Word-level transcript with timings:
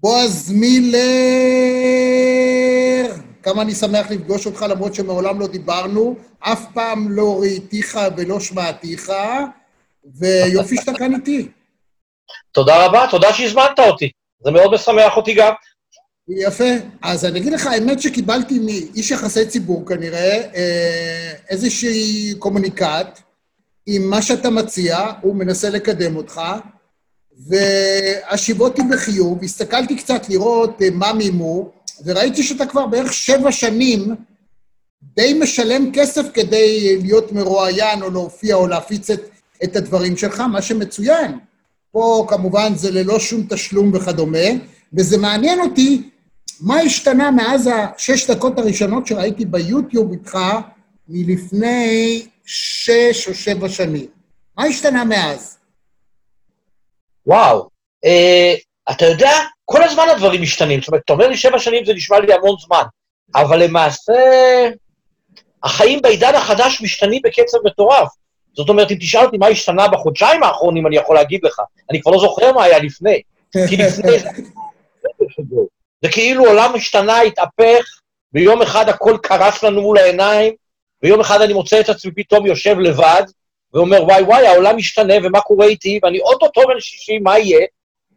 בועז 0.00 0.50
מילר, 0.50 0.98
כמה 3.42 3.62
אני 3.62 3.74
שמח 3.74 4.10
לפגוש 4.10 4.46
אותך, 4.46 4.62
למרות 4.68 4.94
שמעולם 4.94 5.40
לא 5.40 5.46
דיברנו, 5.46 6.16
אף 6.38 6.64
פעם 6.74 7.10
לא 7.10 7.40
ראיתיך 7.40 7.98
ולא 8.16 8.40
שמעתיך, 8.40 9.12
ויופי 10.18 10.76
שאתה 10.80 10.94
כאן 10.98 11.14
איתי. 11.14 11.48
תודה 12.52 12.86
רבה, 12.86 13.06
תודה 13.10 13.32
שהזמנת 13.32 13.78
אותי. 13.78 14.10
זה 14.44 14.50
מאוד 14.50 14.74
משמח 14.74 15.16
אותי 15.16 15.34
גם. 15.34 15.52
יפה. 16.28 16.70
אז 17.02 17.24
אני 17.24 17.38
אגיד 17.38 17.52
לך, 17.52 17.66
האמת 17.66 18.00
שקיבלתי 18.00 18.58
מאיש 18.58 19.10
יחסי 19.10 19.46
ציבור 19.46 19.86
כנראה 19.88 20.42
אה, 20.54 21.32
איזושהי 21.48 22.34
קומוניקט 22.38 23.20
עם 23.86 24.10
מה 24.10 24.22
שאתה 24.22 24.50
מציע, 24.50 24.98
הוא 25.20 25.36
מנסה 25.36 25.70
לקדם 25.70 26.16
אותך, 26.16 26.40
והשיבותי 27.36 28.82
בחיוב, 28.90 29.44
הסתכלתי 29.44 29.96
קצת 29.96 30.28
לראות 30.28 30.82
אה, 30.82 30.88
מה 30.92 31.12
מימו, 31.12 31.70
וראיתי 32.04 32.42
שאתה 32.42 32.66
כבר 32.66 32.86
בערך 32.86 33.12
שבע 33.12 33.52
שנים 33.52 34.14
די 35.02 35.38
משלם 35.42 35.92
כסף 35.92 36.22
כדי 36.34 36.98
להיות 37.02 37.32
מרואיין 37.32 38.02
או 38.02 38.10
להופיע 38.10 38.54
או 38.54 38.66
להפיץ 38.66 39.10
את, 39.10 39.20
את 39.64 39.76
הדברים 39.76 40.16
שלך, 40.16 40.40
מה 40.40 40.62
שמצוין. 40.62 41.38
פה 41.92 42.26
כמובן 42.28 42.72
זה 42.74 42.90
ללא 42.90 43.18
שום 43.18 43.46
תשלום 43.48 43.90
וכדומה, 43.94 44.48
וזה 44.92 45.18
מעניין 45.18 45.60
אותי 45.60 46.10
מה 46.60 46.80
השתנה 46.80 47.30
מאז 47.30 47.70
השש 47.72 48.30
דקות 48.30 48.58
הראשונות 48.58 49.06
שראיתי 49.06 49.44
ביוטיוב 49.44 50.12
איתך 50.12 50.38
מלפני 51.08 52.26
שש 52.44 53.28
או 53.28 53.34
שבע 53.34 53.68
שנים. 53.68 54.06
מה 54.58 54.64
השתנה 54.64 55.04
מאז? 55.04 55.55
וואו, 57.26 57.68
אה, 58.04 58.54
אתה 58.90 59.06
יודע, 59.06 59.32
כל 59.64 59.82
הזמן 59.82 60.08
הדברים 60.12 60.42
משתנים. 60.42 60.80
זאת 60.80 60.88
אומרת, 60.88 61.02
אתה 61.04 61.12
אומר 61.12 61.28
לי 61.28 61.36
שבע 61.36 61.58
שנים 61.58 61.84
זה 61.84 61.94
נשמע 61.94 62.20
לי 62.20 62.34
המון 62.34 62.56
זמן, 62.66 62.82
אבל 63.34 63.62
למעשה 63.62 64.12
החיים 65.62 66.02
בעידן 66.02 66.34
החדש 66.34 66.80
משתנים 66.82 67.22
בקצב 67.24 67.58
מטורף. 67.64 68.08
זאת 68.56 68.68
אומרת, 68.68 68.90
אם 68.90 68.96
תשאל 68.96 69.24
אותי 69.24 69.36
מה 69.36 69.46
השתנה 69.46 69.88
בחודשיים 69.88 70.42
האחרונים, 70.42 70.86
אני 70.86 70.96
יכול 70.96 71.16
להגיד 71.16 71.40
לך. 71.44 71.60
אני 71.90 72.02
כבר 72.02 72.12
לא 72.12 72.18
זוכר 72.18 72.52
מה 72.52 72.64
היה 72.64 72.78
לפני. 72.78 73.22
כי 73.68 73.76
לפני 73.76 74.18
זה... 74.18 74.28
זה 76.02 76.10
כאילו 76.12 76.46
עולם 76.46 76.74
השתנה, 76.74 77.20
התהפך, 77.20 77.84
ויום 78.32 78.62
אחד 78.62 78.88
הכל 78.88 79.16
קרס 79.22 79.62
לנו 79.62 79.82
מול 79.82 79.98
העיניים, 79.98 80.54
ויום 81.02 81.20
אחד 81.20 81.40
אני 81.40 81.52
מוצא 81.52 81.80
את 81.80 81.88
עצמי 81.88 82.12
פתאום 82.12 82.46
יושב 82.46 82.78
לבד, 82.78 83.22
ואומר, 83.74 84.04
וואי 84.04 84.22
וואי, 84.22 84.46
העולם 84.46 84.76
משתנה, 84.76 85.14
ומה 85.24 85.40
קורה 85.40 85.66
איתי, 85.66 86.00
ואני 86.02 86.20
אוטוטו 86.20 86.60
בן 86.60 86.80
60, 86.80 87.22
מה 87.22 87.38
יהיה? 87.38 87.66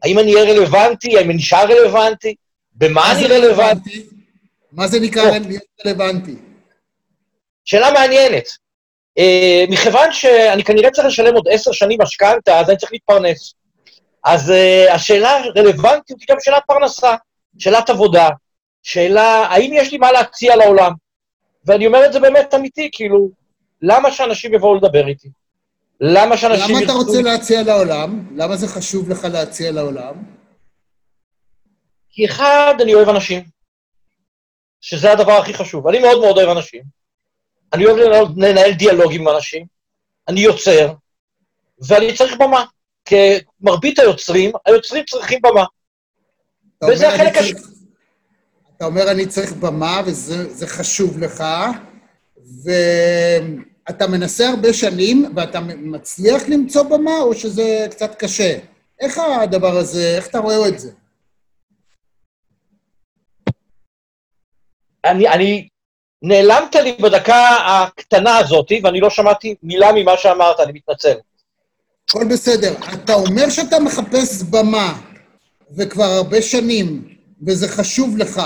האם 0.04 0.20
אני 0.20 0.36
אהיה 0.36 0.54
רלוונטי? 0.54 1.18
האם 1.18 1.26
אני 1.26 1.34
נשאר 1.34 1.66
רלוונטי? 1.66 2.36
במה 2.76 3.12
אני 3.12 3.28
רלוונטי? 3.28 4.06
מה 4.72 4.88
זה 4.88 5.00
נקרא 5.00 5.24
להיות 5.24 5.64
רלוונטי? 5.86 6.36
שאלה 7.66 7.92
מעניינת. 7.92 8.48
Uh, 9.20 9.72
מכיוון 9.72 10.12
שאני 10.12 10.64
כנראה 10.64 10.92
צריך 10.92 11.08
לשלם 11.08 11.36
עוד 11.36 11.48
עשר 11.52 11.72
שנים 11.72 12.02
משכנתה, 12.02 12.60
אז 12.60 12.70
אני 12.70 12.78
צריך 12.78 12.92
להתפרנס. 12.92 13.54
אז 14.26 14.50
uh, 14.50 14.92
השאלה 14.94 15.38
הרלוונטית 15.38 16.18
היא 16.20 16.28
גם 16.30 16.38
שאלת 16.40 16.64
פרנסה, 16.68 17.16
שאלת 17.58 17.90
עבודה, 17.90 18.30
שאלה, 18.84 19.46
האם 19.46 19.72
יש 19.74 19.92
לי 19.92 19.98
מה 19.98 20.12
להציע 20.12 20.56
לעולם? 20.56 20.92
ואני 21.66 21.88
אומר 21.88 22.06
את 22.06 22.14
זה 22.14 22.20
באמת 22.20 22.54
אמיתי, 22.54 22.90
כאילו, 22.92 23.30
למה 23.82 24.12
שאנשים 24.12 24.54
יבואו 24.54 24.76
לדבר 24.76 25.08
איתי? 25.08 25.30
למה 26.02 26.38
שאנשים... 26.38 26.76
למה 26.76 26.86
אתה 26.86 26.94
רוצה 26.94 27.22
להציע 27.22 27.64
לעולם? 27.64 28.28
למה 28.36 28.56
זה 28.56 28.68
חשוב 28.68 29.10
לך 29.10 29.24
להציע 29.24 29.72
לעולם? 29.72 30.16
כי 32.10 32.26
אחד, 32.26 32.74
אני 32.82 32.94
אוהב 32.94 33.10
אנשים, 33.10 33.44
שזה 34.82 35.12
הדבר 35.12 35.32
הכי 35.32 35.54
חשוב. 35.54 35.88
אני 35.88 36.00
מאוד 36.00 36.20
מאוד 36.22 36.38
אוהב 36.38 36.50
אנשים. 36.50 36.84
אני 37.74 37.86
אוהב 37.86 37.98
לנהל 38.38 38.72
דיאלוג 38.72 39.14
עם 39.14 39.28
אנשים, 39.30 39.66
אני 40.28 40.40
יוצר, 40.40 40.94
ואני 41.88 42.16
צריך 42.18 42.38
במה. 42.40 42.66
כמרבית 43.06 44.00
היוצרים, 44.00 44.52
היוצרים 44.66 45.04
צריכים 45.06 45.40
במה. 45.42 45.66
וזה 46.92 47.10
החלק 47.10 47.38
השני. 47.38 47.60
אתה 48.78 48.86
אומר, 48.86 49.12
אני 49.12 49.28
צריך 49.28 49.54
במה, 49.54 50.02
וזה 50.06 50.68
חשוב 50.68 51.20
לך, 51.20 51.44
ואתה 53.90 54.08
מנסה 54.08 54.50
הרבה 54.50 54.74
שנים, 54.74 55.34
ואתה 55.36 55.60
מצליח 55.78 56.44
למצוא 56.48 56.84
במה, 56.84 57.18
או 57.22 57.34
שזה 57.34 57.88
קצת 57.92 58.16
קשה? 58.16 58.58
איך 59.00 59.18
הדבר 59.18 59.78
הזה, 59.78 60.16
איך 60.16 60.28
אתה 60.28 60.40
רואה 60.40 60.68
את 60.68 60.80
זה? 60.80 60.92
אני, 65.06 65.30
אני, 65.30 65.68
נעלמת 66.22 66.76
לי 66.76 66.92
בדקה 67.02 67.50
הקטנה 67.68 68.38
הזאת, 68.38 68.72
ואני 68.84 69.00
לא 69.00 69.10
שמעתי 69.10 69.56
מילה 69.64 69.92
ממה 69.96 70.18
שאמרת, 70.18 70.60
אני 70.60 70.72
מתנצל. 70.72 71.16
הכל 72.10 72.26
בסדר. 72.32 72.74
אתה 72.94 73.14
אומר 73.14 73.50
שאתה 73.50 73.80
מחפש 73.80 74.44
במה, 74.44 74.94
וכבר 75.78 76.04
הרבה 76.04 76.42
שנים, 76.42 77.16
וזה 77.48 77.68
חשוב 77.68 78.18
לך, 78.18 78.42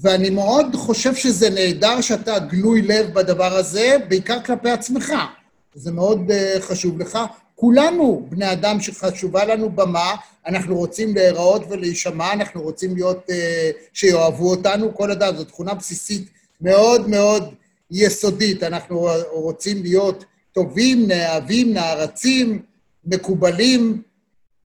ואני 0.00 0.30
מאוד 0.30 0.66
חושב 0.74 1.14
שזה 1.14 1.50
נהדר 1.50 2.00
שאתה 2.00 2.38
גלוי 2.38 2.82
לב 2.82 3.14
בדבר 3.14 3.56
הזה, 3.56 3.96
בעיקר 4.08 4.42
כלפי 4.42 4.70
עצמך. 4.70 5.12
זה 5.74 5.92
מאוד 5.92 6.30
uh, 6.30 6.60
חשוב 6.60 6.98
לך. 6.98 7.18
כולנו 7.54 8.26
בני 8.28 8.52
אדם 8.52 8.80
שחשובה 8.80 9.44
לנו 9.44 9.70
במה, 9.70 10.14
אנחנו 10.46 10.76
רוצים 10.76 11.14
להיראות 11.14 11.62
ולהישמע, 11.70 12.32
אנחנו 12.32 12.62
רוצים 12.62 12.94
להיות, 12.94 13.30
uh, 13.30 13.32
שיאהבו 13.92 14.50
אותנו, 14.50 14.94
כל 14.94 15.10
אדם, 15.10 15.36
זו 15.36 15.44
תכונה 15.44 15.74
בסיסית 15.74 16.28
מאוד 16.60 17.08
מאוד 17.08 17.54
יסודית. 17.90 18.62
אנחנו 18.62 19.08
רוצים 19.32 19.82
להיות 19.82 20.24
טובים, 20.52 21.06
נאהבים, 21.08 21.72
נערצים, 21.74 22.62
מקובלים, 23.04 24.02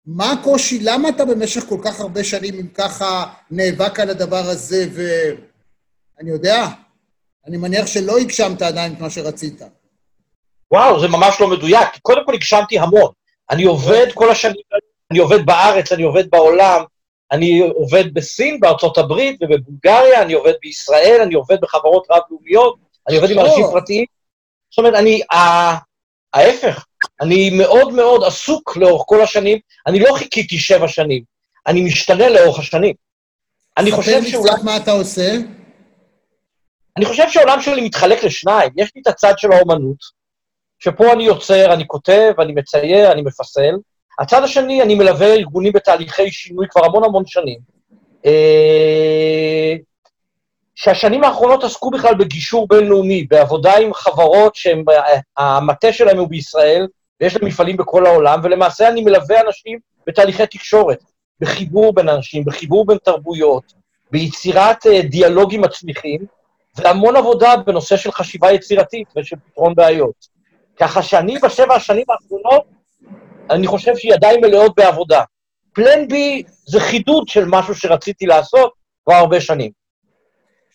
מה 0.08 0.32
הקושי? 0.32 0.80
למה 0.82 1.10
אתה 1.10 1.26
במשך 1.26 1.64
כל 1.70 1.78
כך 1.84 2.00
הרבה 2.00 2.24
שנים, 2.24 2.54
אם 2.54 2.68
ככה, 2.68 3.26
נאבק 3.52 4.00
על 4.00 4.10
הדבר 4.10 4.44
הזה, 4.46 4.86
ואני 4.94 6.30
יודע, 6.30 6.68
אני 7.48 7.58
מניח 7.58 7.88
שלא 7.88 8.18
הגשמת 8.18 8.62
עדיין 8.62 8.94
את 8.94 9.00
מה 9.00 9.10
שרצית. 9.10 9.62
וואו, 10.72 11.00
זה 11.00 11.08
ממש 11.08 11.42
לא 11.42 11.48
מדויק. 11.48 11.88
קודם 12.02 12.26
כל 12.26 12.34
הגשמתי 12.34 12.80
המון. 12.80 13.12
אני 13.50 13.64
עובד 13.64 14.08
כל 14.14 14.32
השנים, 14.32 14.62
אני 15.12 15.20
עובד 15.20 15.46
בארץ, 15.46 15.92
אני 15.92 16.04
עובד 16.04 16.30
בעולם, 16.30 16.84
אני 17.32 17.60
עובד 17.60 18.14
בסין, 18.14 18.60
בארצות 18.60 18.98
הברית 18.98 19.40
ובבולגריה, 19.42 20.22
אני 20.22 20.34
עובד 20.34 20.54
בישראל, 20.62 21.22
אני 21.24 21.34
עובד 21.34 21.58
בחברות 21.62 22.08
רב-לאומיות, 22.12 22.76
אני 23.08 23.16
עובד 23.16 23.32
עם 23.32 23.40
אנשים 23.40 23.66
פרטיים. 23.72 24.06
זאת 24.72 24.78
אומרת, 24.78 24.94
אני, 24.94 25.22
ההפך, 26.34 26.86
אני 27.22 27.50
מאוד 27.50 27.94
מאוד 27.94 28.24
עסוק 28.24 28.78
לאורך 28.78 29.04
כל 29.06 29.22
השנים, 29.22 29.60
אני 29.88 30.00
לא 30.00 30.14
חיכיתי 30.16 30.58
שבע 30.58 30.88
שנים, 30.88 31.24
אני 31.68 31.82
משתנה 31.82 32.30
לאורך 32.30 32.60
השנים. 32.60 32.94
אני 33.78 33.92
חושב 33.92 34.24
שאולי... 34.24 34.32
ספר 34.32 34.42
לי 34.42 34.56
קצת 34.56 34.64
מה 34.64 34.78
אתה 34.78 34.92
עושה. 34.92 35.38
אני 36.98 37.06
חושב 37.06 37.30
שהעולם 37.30 37.62
שלי 37.62 37.82
מתחלק 37.82 38.24
לשניים. 38.24 38.70
יש 38.78 38.92
לי 38.96 39.02
את 39.02 39.08
הצד 39.08 39.34
של 39.38 39.52
האומנות, 39.52 39.98
שפה 40.80 41.14
אני 41.14 41.24
יוצר, 41.24 41.74
אני 41.74 41.88
כותב, 41.88 42.34
אני 42.40 42.54
מצייר, 42.54 43.12
אני 43.12 43.22
מפסל. 43.22 43.76
הצד 44.20 44.44
השני, 44.44 44.82
אני 44.82 44.96
מלווה 44.96 45.34
ארגונים 45.34 45.74
בתהליכי 45.74 46.32
שינוי 46.32 46.68
כבר 46.70 46.86
המון 46.86 47.04
המון 47.04 47.24
שנים. 47.26 47.60
אה, 48.26 49.76
שהשנים 50.76 51.24
האחרונות 51.24 51.64
עסקו 51.64 51.92
בכלל 51.92 52.16
בגישור 52.16 52.68
בינלאומי, 52.68 53.24
בעבודה 53.24 53.78
עם 53.78 53.94
חברות 53.94 54.56
שהמטה 54.56 55.94
שלהם 55.94 56.18
הוא 56.18 56.28
בישראל, 56.30 56.88
ויש 57.22 57.36
להם 57.36 57.46
מפעלים 57.46 57.78
בכל 57.78 58.06
העולם, 58.06 58.40
ולמעשה 58.44 58.88
אני 58.88 59.02
מלווה 59.02 59.42
אנשים 59.42 59.80
בתהליכי 60.08 60.48
תקשורת, 60.48 61.04
בחיבור 61.40 61.94
בין 61.94 62.10
אנשים, 62.10 62.46
בחיבור 62.46 62.86
בין 62.86 62.98
תרבויות, 62.98 63.74
ביצירת 64.12 64.86
uh, 64.86 65.08
דיאלוגים 65.10 65.62
מצמיחים, 65.62 66.26
והמון 66.78 67.16
עבודה 67.16 67.58
בנושא 67.66 67.98
של 67.98 68.12
חשיבה 68.12 68.52
יצירתית 68.52 69.08
ושל 69.18 69.36
פתרון 69.36 69.76
בעיות. 69.76 70.28
ככה 70.76 71.02
שאני 71.04 71.40
בשבע 71.40 71.76
השנים 71.76 72.06
האחרונות, 72.10 72.64
אני 73.50 73.68
חושב 73.68 73.96
שידיים 73.96 74.42
מלאות 74.42 74.76
בעבודה. 74.76 75.24
פלן 75.74 76.08
בי 76.08 76.44
זה 76.68 76.80
חידוד 76.80 77.28
של 77.28 77.46
משהו 77.48 77.76
שרציתי 77.76 78.26
לעשות 78.26 78.74
כבר 79.06 79.14
הרבה 79.14 79.42
שנים. 79.42 79.72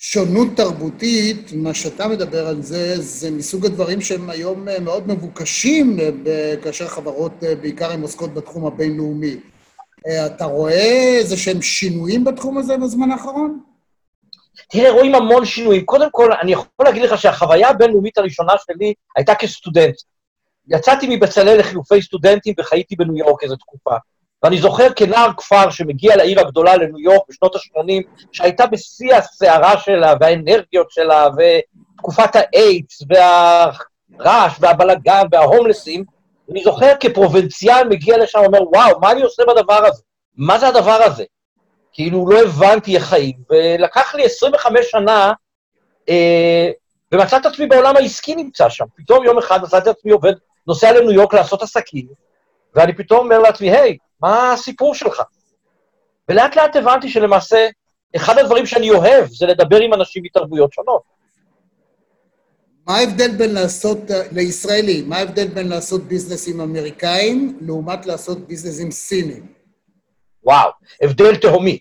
שונות 0.05 0.49
תרבותית, 0.57 1.53
מה 1.55 1.75
שאתה 1.75 2.09
מדבר 2.09 2.47
על 2.47 2.63
זה, 2.63 3.01
זה 3.01 3.31
מסוג 3.31 3.67
הדברים 3.67 4.01
שהם 4.01 4.31
היום 4.31 4.69
אה, 4.69 4.81
מאוד 4.81 5.09
מבוקשים 5.09 5.97
אה, 6.01 6.55
כאשר 6.63 6.89
חברות 6.89 7.33
אה, 7.45 7.55
בעיקר 7.55 7.93
הן 7.93 8.03
עוסקות 8.03 8.35
בתחום 8.35 8.67
הבינלאומי. 8.67 9.37
אתה 10.27 10.45
רואה 10.45 11.17
איזה 11.19 11.37
שהם 11.37 11.63
שינויים 11.63 12.25
בתחום 12.25 12.59
הזה 12.59 12.77
בזמן 12.77 13.11
האחרון? 13.11 13.61
תראה, 14.71 14.91
רואים 14.91 15.15
המון 15.15 15.45
שינויים. 15.45 15.85
קודם 15.85 16.09
כל, 16.11 16.33
אני 16.33 16.53
יכול 16.53 16.85
להגיד 16.85 17.03
לך 17.03 17.19
שהחוויה 17.19 17.69
הבינלאומית 17.69 18.19
הראשונה 18.19 18.53
שלי 18.67 18.95
הייתה 19.17 19.35
כסטודנט. 19.35 19.95
יצאתי 20.69 21.17
מבצלאל 21.17 21.59
לחילופי 21.59 22.03
סטודנטים 22.03 22.55
וחייתי 22.61 22.97
בניו 22.97 23.17
יורק 23.17 23.43
איזו 23.43 23.57
תקופה. 23.57 23.97
ואני 24.43 24.59
זוכר 24.59 24.93
כנער 24.97 25.31
כפר 25.37 25.71
שמגיע 25.71 26.17
לעיר 26.17 26.41
הגדולה, 26.41 26.77
לניו 26.77 27.01
יורק, 27.01 27.23
בשנות 27.29 27.57
ה-80, 27.57 28.25
שהייתה 28.33 28.67
בשיא 28.67 29.15
הסערה 29.15 29.79
שלה, 29.79 30.15
והאנרגיות 30.21 30.91
שלה, 30.91 31.27
ותקופת 31.37 32.37
האיידס, 32.37 33.03
והרעש, 33.09 34.57
והבלגן, 34.61 35.23
וההומלסים, 35.33 36.05
אני 36.51 36.63
זוכר 36.65 36.93
כפרובינציאל 37.01 37.89
מגיע 37.89 38.19
לשם 38.19 38.39
ואומר, 38.39 38.63
וואו, 38.63 39.01
מה 39.01 39.13
אני 39.13 39.23
עושה 39.23 39.43
בדבר 39.45 39.87
הזה? 39.87 40.03
מה 40.37 40.59
זה 40.59 40.69
הדבר 40.69 41.03
הזה? 41.03 41.25
כאילו, 41.93 42.29
לא 42.29 42.41
הבנתי 42.41 42.97
איך 42.97 43.05
חיים, 43.05 43.37
ולקח 43.51 44.15
לי 44.15 44.25
25 44.25 44.91
שנה, 44.91 45.33
אה, 46.09 46.71
ומצאתי 47.13 47.37
את 47.37 47.53
עצמי 47.53 47.67
בעולם 47.67 47.97
העסקי 47.97 48.35
נמצא 48.35 48.69
שם. 48.69 48.85
פתאום 48.97 49.25
יום 49.25 49.39
אחד 49.39 49.63
מצאתי 49.63 49.91
את 49.91 49.97
עצמי 49.97 50.13
עובד, 50.13 50.33
נוסע 50.67 50.93
לניו 50.93 51.13
יורק 51.13 51.35
לעשות 51.35 51.63
עסקים, 51.63 52.07
ואני 52.75 52.97
פתאום 52.97 53.21
אומר 53.21 53.39
לעצמי, 53.39 53.71
היי, 53.71 53.97
מה 54.23 54.53
הסיפור 54.53 54.95
שלך? 54.95 55.23
ולאט 56.29 56.57
לאט 56.57 56.77
הבנתי 56.77 57.09
שלמעשה, 57.09 57.69
אחד 58.17 58.39
הדברים 58.39 58.67
שאני 58.67 58.91
אוהב 58.91 59.27
זה 59.27 59.47
לדבר 59.47 59.81
עם 59.81 59.95
אנשים 59.95 60.23
מתרבויות 60.23 60.73
שונות. 60.73 61.03
מה 62.87 62.97
ההבדל 62.97 63.37
בין 63.37 63.55
לעשות, 63.55 63.99
לישראלי, 64.33 65.03
מה 65.03 65.17
ההבדל 65.17 65.49
בין 65.49 65.69
לעשות 65.69 66.03
ביזנס 66.03 66.49
עם 66.49 66.61
אמריקאים 66.61 67.59
לעומת 67.61 68.07
לעשות 68.07 68.39
ביזנס 68.47 68.81
עם 68.81 68.91
סינים? 68.91 69.47
וואו, 70.45 70.71
הבדל 71.03 71.37
תהומי. 71.37 71.79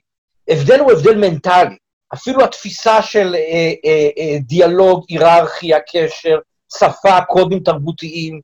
הבדל 0.49 0.79
הוא 0.79 0.91
הבדל 0.91 1.15
מנטלי. 1.17 1.75
אפילו 2.13 2.43
התפיסה 2.43 3.01
של 3.01 3.35
אה, 3.35 3.73
אה, 3.85 4.09
אה, 4.17 4.37
דיאלוג, 4.39 5.05
היררכיה, 5.09 5.79
קשר, 5.91 6.39
שפה, 6.77 7.21
קודים 7.21 7.59
תרבותיים. 7.59 8.41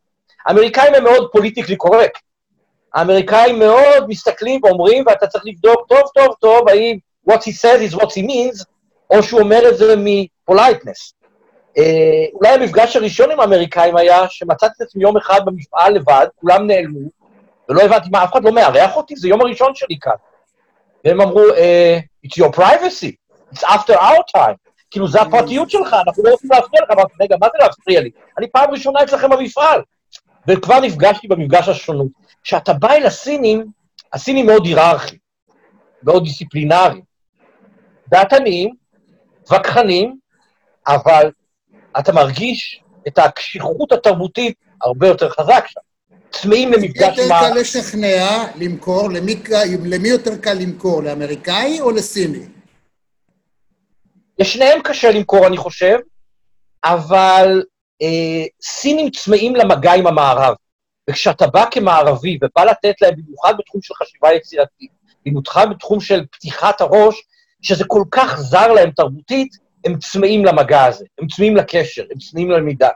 האמריקאים 0.48 0.94
הם 0.96 1.04
מאוד 1.04 1.30
politically 1.31 1.75
correct. 1.75 2.26
האמריקאים 2.94 3.60
מאוד 3.60 4.07
מסתכלים 4.07 4.62
ואומרים, 4.63 5.04
ואתה 5.07 5.28
צריך 5.28 5.44
לבדוק 5.48 5.88
טוב 5.88 6.01
טוב 6.13 6.36
טוב, 6.39 6.69
האם 6.69 6.98
what 7.30 7.38
he 7.38 7.51
says 7.62 7.92
is 7.92 7.95
what 7.95 8.10
he 8.10 8.28
means, 8.28 8.66
או 9.10 9.24
שהוא 9.24 9.39
אומר 9.39 9.69
את 9.69 9.78
זה 9.78 9.95
מ 9.98 10.07
politeness. 10.07 11.13
אה, 11.78 12.25
אולי 12.34 12.50
המפגש 12.50 12.95
הראשון 12.95 13.31
עם 13.31 13.39
האמריקאים 13.39 13.98
היה 13.98 14.30
שמצאתי 14.30 14.74
את 14.78 14.81
עצמי 14.81 15.04
יום 15.04 15.18
אחד 15.18 15.39
במפעל 15.45 15.94
לבד, 15.94 16.28
כולם 16.36 16.68
נעלמו, 16.68 17.10
ולא 17.69 17.81
הבנתי 17.81 18.10
מה, 18.12 18.24
אף 18.24 18.31
אחד 18.31 18.44
לא 18.44 18.51
מארח 18.51 18.95
אותי, 18.95 19.16
זה 19.16 19.28
יום 19.28 19.42
הראשון 19.42 19.75
שלי 19.75 19.98
כאן. 20.01 20.12
והם 21.06 21.22
אמרו, 21.22 21.42
uh, 21.50 22.28
it's 22.28 22.44
your 22.44 22.57
privacy, 22.57 23.12
it's 23.54 23.63
after 23.63 23.94
our 23.94 24.38
time. 24.38 24.56
כאילו, 24.92 25.07
זה 25.07 25.22
הפרטיות 25.22 25.69
שלך, 25.69 25.95
אנחנו 26.07 26.24
לא 26.24 26.31
רוצים 26.31 26.50
להפריע 26.54 26.81
לך. 26.84 26.92
אמרתי, 26.92 27.13
רגע, 27.22 27.36
מה 27.42 27.48
זה 27.54 27.66
להפריע 27.66 28.01
לי? 28.01 28.10
אני 28.38 28.48
פעם 28.48 28.72
ראשונה 28.72 29.04
אצלכם 29.04 29.30
במפעל. 29.30 29.81
וכבר 30.48 30.80
נפגשתי 30.80 31.28
במפגש 31.28 31.69
השונות. 31.69 32.07
כשאתה 32.48 32.74
בא 32.74 32.92
אל 32.92 33.06
הסינים, 33.06 33.66
הסינים 34.14 34.46
מאוד 34.46 34.66
היררכיים, 34.66 35.20
מאוד 36.04 36.24
דיסציפלינריים. 36.24 37.02
דעתניים, 38.08 38.76
וכחנים, 39.52 40.18
אבל 40.88 41.32
אתה 42.00 42.14
מרגיש 42.14 42.84
את 43.08 43.18
הקשיחות 43.18 43.92
התרבותית 43.92 44.56
הרבה 44.82 45.08
יותר 45.08 45.30
חזק 45.30 45.66
שם. 45.68 45.80
צמאים 46.32 46.72
למפגש 46.72 47.20
עם 47.20 47.32
ה... 47.32 47.36
יותר 47.36 47.54
קל 47.54 47.60
לשכנע, 47.60 48.48
למכור, 48.56 49.10
למי, 49.10 49.36
למי 49.86 50.10
יותר 50.10 50.38
קל 50.38 50.54
למכור, 50.54 51.04
לאמריקאי 51.04 51.82
או 51.82 51.92
לסיני? 51.92 52.46
לשניהם 54.40 54.82
קשה 54.84 55.12
למכור, 55.12 55.48
אני 55.48 55.58
חושב, 55.58 55.98
אבל 56.84 57.64
אה, 58.02 58.46
סינים 58.62 59.12
צמאים 59.12 59.56
למגע 59.56 59.94
עם 59.94 60.08
המערב. 60.08 60.56
וכשאתה 61.09 61.48
בא 61.48 61.65
כמערבי 61.71 62.38
ובא 62.42 62.63
לתת 62.63 63.01
להם, 63.01 63.13
במיוחד 63.18 63.54
בתחום 63.57 63.81
של 63.81 63.94
חשיבה 63.94 64.33
יצירתית, 64.33 64.92
במיוחד 65.25 65.69
בתחום 65.69 66.00
של 66.00 66.25
פתיחת 66.31 66.81
הראש, 66.81 67.15
שזה 67.62 67.83
כל 67.88 68.04
כך 68.12 68.39
זר 68.39 68.74
להם 68.74 68.92
תרבותית, 68.92 69.57
הם 69.86 69.98
צמאים 69.98 70.45
למגע 70.45 70.86
הזה, 70.86 71.06
הם 71.19 71.27
צמאים 71.27 71.56
לקשר, 71.56 72.04
הם 72.12 72.18
צמאים 72.19 72.51
ללמידה. 72.51 72.89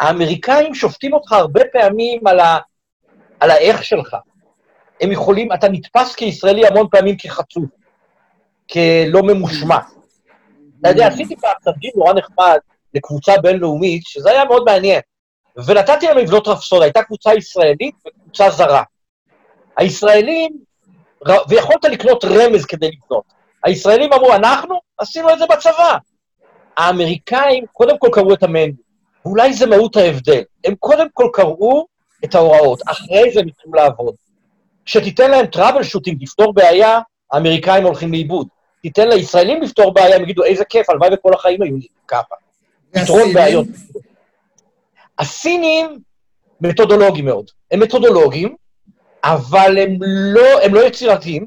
האמריקאים 0.00 0.74
שופטים 0.74 1.12
אותך 1.12 1.32
הרבה 1.32 1.60
פעמים 1.72 2.26
על, 2.26 2.40
ה, 2.40 2.58
על 3.40 3.50
האיך 3.50 3.84
שלך. 3.84 4.16
הם 5.00 5.12
יכולים, 5.12 5.52
אתה 5.52 5.68
נתפס 5.68 6.14
כישראלי 6.14 6.66
המון 6.66 6.86
פעמים 6.90 7.16
כחצוף, 7.18 7.64
כלא 8.72 9.22
ממושמע. 9.22 9.78
אתה 10.80 10.88
יודע, 10.88 11.06
עשיתי 11.06 11.36
פעם 11.36 11.52
תרגיל 11.64 11.90
נורא 11.96 12.12
נחמד 12.12 12.58
לקבוצה 12.94 13.32
בינלאומית, 13.42 14.02
שזה 14.06 14.30
היה 14.30 14.44
מאוד 14.44 14.62
מעניין. 14.64 15.00
ונתתי 15.56 16.06
להם 16.06 16.18
לבנות 16.18 16.48
רפסוד, 16.48 16.82
הייתה 16.82 17.02
קבוצה 17.02 17.34
ישראלית 17.34 17.94
וקבוצה 18.06 18.50
זרה. 18.50 18.82
הישראלים, 19.76 20.52
ויכולת 21.48 21.84
לקנות 21.84 22.24
רמז 22.24 22.64
כדי 22.64 22.90
לבנות. 22.90 23.24
הישראלים 23.64 24.12
אמרו, 24.12 24.34
אנחנו 24.34 24.80
עשינו 24.98 25.32
את 25.32 25.38
זה 25.38 25.44
בצבא. 25.50 25.96
האמריקאים 26.76 27.64
קודם 27.72 27.98
כל 27.98 28.08
קראו 28.12 28.34
את 28.34 28.42
המנדל, 28.42 28.82
ואולי 29.26 29.52
זה 29.52 29.66
מהות 29.66 29.96
ההבדל. 29.96 30.42
הם 30.64 30.74
קודם 30.74 31.06
כל 31.12 31.28
קראו 31.32 31.86
את 32.24 32.34
ההוראות, 32.34 32.80
אחרי 32.86 33.30
זה 33.32 33.40
הם 33.40 33.48
התחילו 33.48 33.74
לעבוד. 33.74 34.14
כשתיתן 34.84 35.30
להם 35.30 35.46
טראבל 35.46 35.82
שוטינג 35.82 36.22
לפתור 36.22 36.54
בעיה, 36.54 37.00
האמריקאים 37.32 37.84
הולכים 37.84 38.12
לאיבוד. 38.12 38.48
תיתן 38.82 39.08
לישראלים 39.08 39.62
לפתור 39.62 39.94
בעיה, 39.94 40.16
הם 40.16 40.22
יגידו, 40.22 40.44
איזה 40.44 40.64
כיף, 40.64 40.90
הלוואי 40.90 41.14
וכל 41.14 41.34
החיים 41.34 41.62
היו 41.62 41.76
לי 41.76 41.86
ככה. 42.08 42.34
פתרון 42.90 43.32
בעיות. 43.32 43.66
הסינים 45.18 45.98
מתודולוגיים 46.60 47.24
מאוד. 47.24 47.50
הם 47.70 47.80
מתודולוגיים, 47.80 48.54
אבל 49.24 49.78
הם 49.78 49.98
לא, 50.34 50.62
הם 50.62 50.74
לא 50.74 50.86
יצירתיים, 50.86 51.46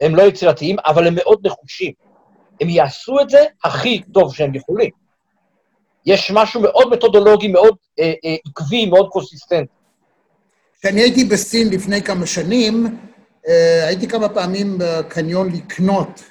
הם 0.00 0.16
לא 0.16 0.22
יצירתיים, 0.22 0.76
אבל 0.86 1.06
הם 1.06 1.14
מאוד 1.14 1.46
נחושים. 1.46 1.92
הם 2.60 2.68
יעשו 2.68 3.20
את 3.20 3.30
זה 3.30 3.44
הכי 3.64 4.02
טוב 4.12 4.34
שהם 4.34 4.54
יכולים. 4.54 4.90
יש 6.06 6.30
משהו 6.34 6.60
מאוד 6.60 6.90
מתודולוגי, 6.90 7.48
מאוד 7.48 7.76
אה, 7.98 8.12
אה, 8.24 8.36
עקבי, 8.46 8.86
מאוד 8.86 9.08
קונסיסטנטי. 9.08 9.72
כשאני 10.80 11.00
הייתי 11.00 11.24
בסין 11.24 11.68
לפני 11.70 12.02
כמה 12.02 12.26
שנים, 12.26 12.98
אה, 13.48 13.86
הייתי 13.86 14.08
כמה 14.08 14.28
פעמים 14.28 14.78
בקניון 14.78 15.52
לקנות. 15.52 16.24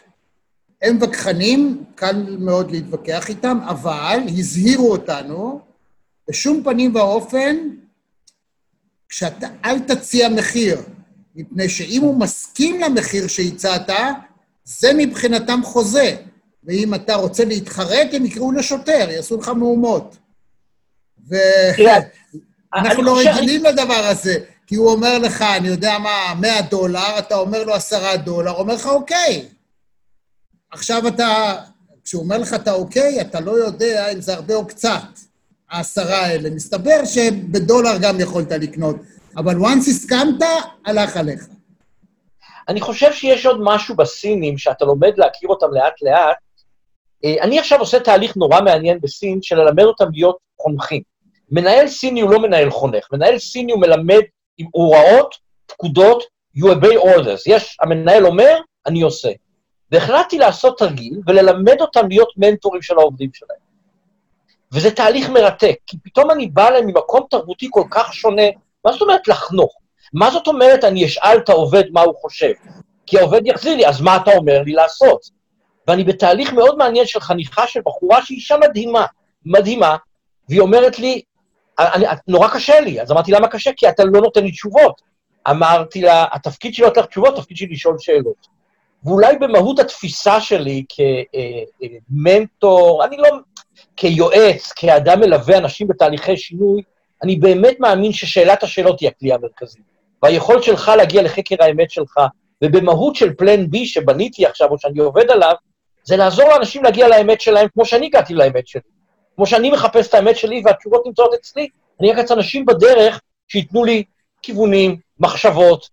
הם 0.81 0.98
וכחנים, 1.01 1.83
קל 1.95 2.38
מאוד 2.39 2.72
להתווכח 2.72 3.30
איתם, 3.30 3.57
אבל 3.68 4.19
הזהירו 4.27 4.92
אותנו, 4.92 5.60
בשום 6.30 6.63
פנים 6.63 6.95
ואופן, 6.95 7.56
כשאתה, 9.10 9.48
אל 9.66 9.80
תציע 9.80 10.30
מחיר, 10.30 10.81
מפני 11.36 11.69
שאם 11.69 12.01
הוא 12.01 12.19
מסכים 12.19 12.80
למחיר 12.81 13.27
שהצעת, 13.27 13.89
זה 14.63 14.92
מבחינתם 14.98 15.60
חוזה. 15.63 16.15
ואם 16.63 16.94
אתה 16.94 17.15
רוצה 17.15 17.46
להתחרט, 17.46 18.08
הם 18.13 18.25
יקראו 18.25 18.51
לשוטר, 18.51 19.08
יעשו 19.10 19.38
לך 19.38 19.48
מהומות. 19.48 20.17
ואנחנו 21.27 23.03
לא 23.03 23.20
רגילים 23.20 23.63
לדבר 23.63 24.05
הזה, 24.05 24.38
כי 24.67 24.75
הוא 24.75 24.91
אומר 24.91 25.17
לך, 25.17 25.41
אני 25.41 25.67
יודע 25.67 25.98
מה, 25.98 26.34
100 26.41 26.62
דולר, 26.62 27.20
אתה 27.20 27.36
אומר 27.36 27.63
לו 27.63 27.74
10 27.74 28.15
דולר, 28.15 28.51
אומר 28.51 28.74
לך, 28.74 28.86
אוקיי. 28.86 29.46
עכשיו 30.72 31.08
אתה, 31.08 31.55
כשהוא 32.03 32.24
אומר 32.24 32.38
לך 32.38 32.53
אתה 32.53 32.72
אוקיי, 32.74 33.22
אתה 33.22 33.39
לא 33.39 33.51
יודע 33.51 34.12
אם 34.12 34.22
זה 34.22 34.34
הרבה 34.34 34.55
או 34.55 34.67
קצת, 34.67 35.01
העשרה 35.75 36.25
האלה. 36.25 36.50
מסתבר 36.50 37.05
שבדולר 37.05 37.98
גם 38.01 38.20
יכולת 38.20 38.51
לקנות, 38.51 38.96
אבל 39.38 39.55
once 39.55 39.89
הסכמת, 39.89 40.44
הלך 40.86 41.17
עליך. 41.17 41.48
אני 42.67 42.82
חושב 42.82 43.13
שיש 43.13 43.46
עוד 43.46 43.58
משהו 43.63 43.96
בסינים, 43.96 44.58
שאתה 44.58 44.86
לומד 44.86 45.13
להכיר 45.17 45.50
אותם 45.50 45.67
לאט-לאט. 45.72 46.38
אה, 47.25 47.44
אני 47.44 47.60
עכשיו 47.60 47.79
עושה 47.79 48.00
תהליך 48.00 48.38
נורא 48.38 48.62
מעניין 48.62 49.01
בסין, 49.01 49.41
של 49.41 49.55
ללמד 49.55 49.84
אותם 49.84 50.05
להיות 50.13 50.38
חונכים. 50.62 51.01
מנהל 51.51 51.88
סיני 51.88 52.22
הוא 52.22 52.32
לא 52.32 52.39
מנהל 52.39 52.70
חונך, 52.70 53.08
מנהל 53.12 53.39
סיני 53.39 53.72
הוא 53.72 53.82
מלמד 53.82 54.22
עם 54.58 54.67
הוראות, 54.72 55.36
פקודות, 55.67 56.24
you 56.58 56.63
obey 56.63 57.03
orders. 57.03 57.44
יש, 57.46 57.77
המנהל 57.82 58.25
אומר, 58.25 58.58
אני 58.86 59.01
עושה. 59.01 59.29
והחלטתי 59.91 60.38
לעשות 60.38 60.77
תרגיל 60.77 61.20
וללמד 61.27 61.82
אותם 61.82 62.08
להיות 62.08 62.29
מנטורים 62.38 62.82
של 62.82 62.98
העובדים 62.98 63.29
שלהם. 63.34 63.64
וזה 64.72 64.91
תהליך 64.91 65.29
מרתק, 65.29 65.75
כי 65.88 65.98
פתאום 66.03 66.31
אני 66.31 66.48
בא 66.48 66.69
להם 66.69 66.88
ממקום 66.88 67.22
תרבותי 67.29 67.67
כל 67.72 67.84
כך 67.91 68.13
שונה, 68.13 68.45
מה 68.86 68.91
זאת 68.91 69.01
אומרת 69.01 69.27
לחנוך? 69.27 69.75
מה 70.13 70.31
זאת 70.31 70.48
אומרת 70.48 70.84
אני 70.84 71.05
אשאל 71.05 71.38
את 71.38 71.50
העובד 71.50 71.84
מה 71.91 72.01
הוא 72.01 72.15
חושב? 72.22 72.51
כי 73.05 73.19
העובד 73.19 73.41
יחזיר 73.48 73.75
לי, 73.75 73.88
אז 73.88 74.01
מה 74.01 74.15
אתה 74.15 74.31
אומר 74.31 74.62
לי 74.62 74.72
לעשות? 74.72 75.29
ואני 75.88 76.03
בתהליך 76.03 76.53
מאוד 76.53 76.77
מעניין 76.77 77.05
של 77.05 77.19
חניכה 77.19 77.67
של 77.67 77.79
בחורה 77.86 78.25
שהיא 78.25 78.36
אישה 78.36 78.57
מדהימה, 78.57 79.05
מדהימה, 79.45 79.95
והיא 80.50 80.62
אומרת 80.62 81.00
לי, 81.00 81.22
אני, 81.79 82.05
נורא 82.27 82.48
קשה 82.48 82.79
לי. 82.79 83.01
אז 83.01 83.12
אמרתי, 83.12 83.31
למה 83.31 83.48
קשה? 83.48 83.72
כי 83.77 83.89
אתה 83.89 84.03
לא 84.03 84.22
נותן 84.22 84.43
לי 84.43 84.51
תשובות. 84.51 85.01
אמרתי 85.50 86.01
לה, 86.01 86.25
התפקיד 86.31 86.74
שלי 86.74 86.86
לא 86.86 86.91
לתת 86.91 87.10
תשובות, 87.10 87.38
התפקיד 87.38 87.57
שלי 87.57 87.67
לשאול 87.67 87.95
שאלות. 88.00 88.48
ואולי 89.03 89.38
במהות 89.38 89.79
התפיסה 89.79 90.41
שלי 90.41 90.86
כמנטור, 92.10 93.05
אני 93.05 93.17
לא, 93.17 93.29
כיועץ, 93.98 94.72
כאדם 94.75 95.20
מלווה 95.20 95.58
אנשים 95.58 95.88
בתהליכי 95.88 96.38
שינוי, 96.38 96.82
אני 97.24 97.36
באמת 97.36 97.80
מאמין 97.80 98.14
ששאלת 98.14 98.64
השאלות 98.64 99.00
היא 99.00 99.10
הכלי 99.10 99.34
המרכזי. 99.34 99.80
והיכולת 100.24 100.64
שלך 100.64 100.92
להגיע 100.98 101.22
לחקר 101.22 101.56
האמת 101.60 101.92
שלך, 101.92 102.20
ובמהות 102.64 103.16
של 103.16 103.34
פלן 103.34 103.70
בי 103.70 103.86
שבניתי 103.86 104.46
עכשיו, 104.46 104.70
או 104.70 104.80
שאני 104.80 105.00
עובד 105.00 105.32
עליו, 105.32 105.54
זה 106.04 106.18
לעזור 106.18 106.50
לאנשים 106.50 106.84
להגיע 106.84 107.08
לאמת 107.08 107.42
שלהם 107.42 107.68
כמו 107.74 107.86
שאני 107.86 108.06
הגעתי 108.06 108.34
לאמת 108.34 108.68
שלי. 108.68 108.82
כמו 109.36 109.46
שאני 109.46 109.72
מחפש 109.72 110.08
את 110.08 110.14
האמת 110.14 110.38
שלי 110.38 110.62
והתשובות 110.66 111.04
נמצאות 111.06 111.34
אצלי, 111.34 111.68
אני 112.02 112.14
אקץ 112.14 112.32
אנשים 112.32 112.66
בדרך 112.66 113.22
שייתנו 113.48 113.86
לי 113.86 114.04
כיוונים, 114.42 114.98
מחשבות, 115.20 115.90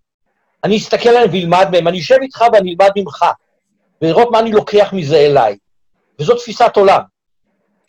אני 0.64 0.76
אסתכל 0.76 1.08
עליהם 1.08 1.30
ואלמד 1.32 1.68
מהם, 1.72 1.88
אני 1.88 1.98
אשב 1.98 2.16
איתך 2.22 2.44
ואני 2.52 2.70
אלמד 2.70 2.90
ממך, 2.96 3.24
ולראות 4.02 4.28
מה 4.30 4.38
אני 4.38 4.52
לוקח 4.52 4.92
מזה 4.92 5.16
אליי. 5.16 5.56
וזו 6.20 6.34
תפיסת 6.34 6.72
עולם. 6.76 7.00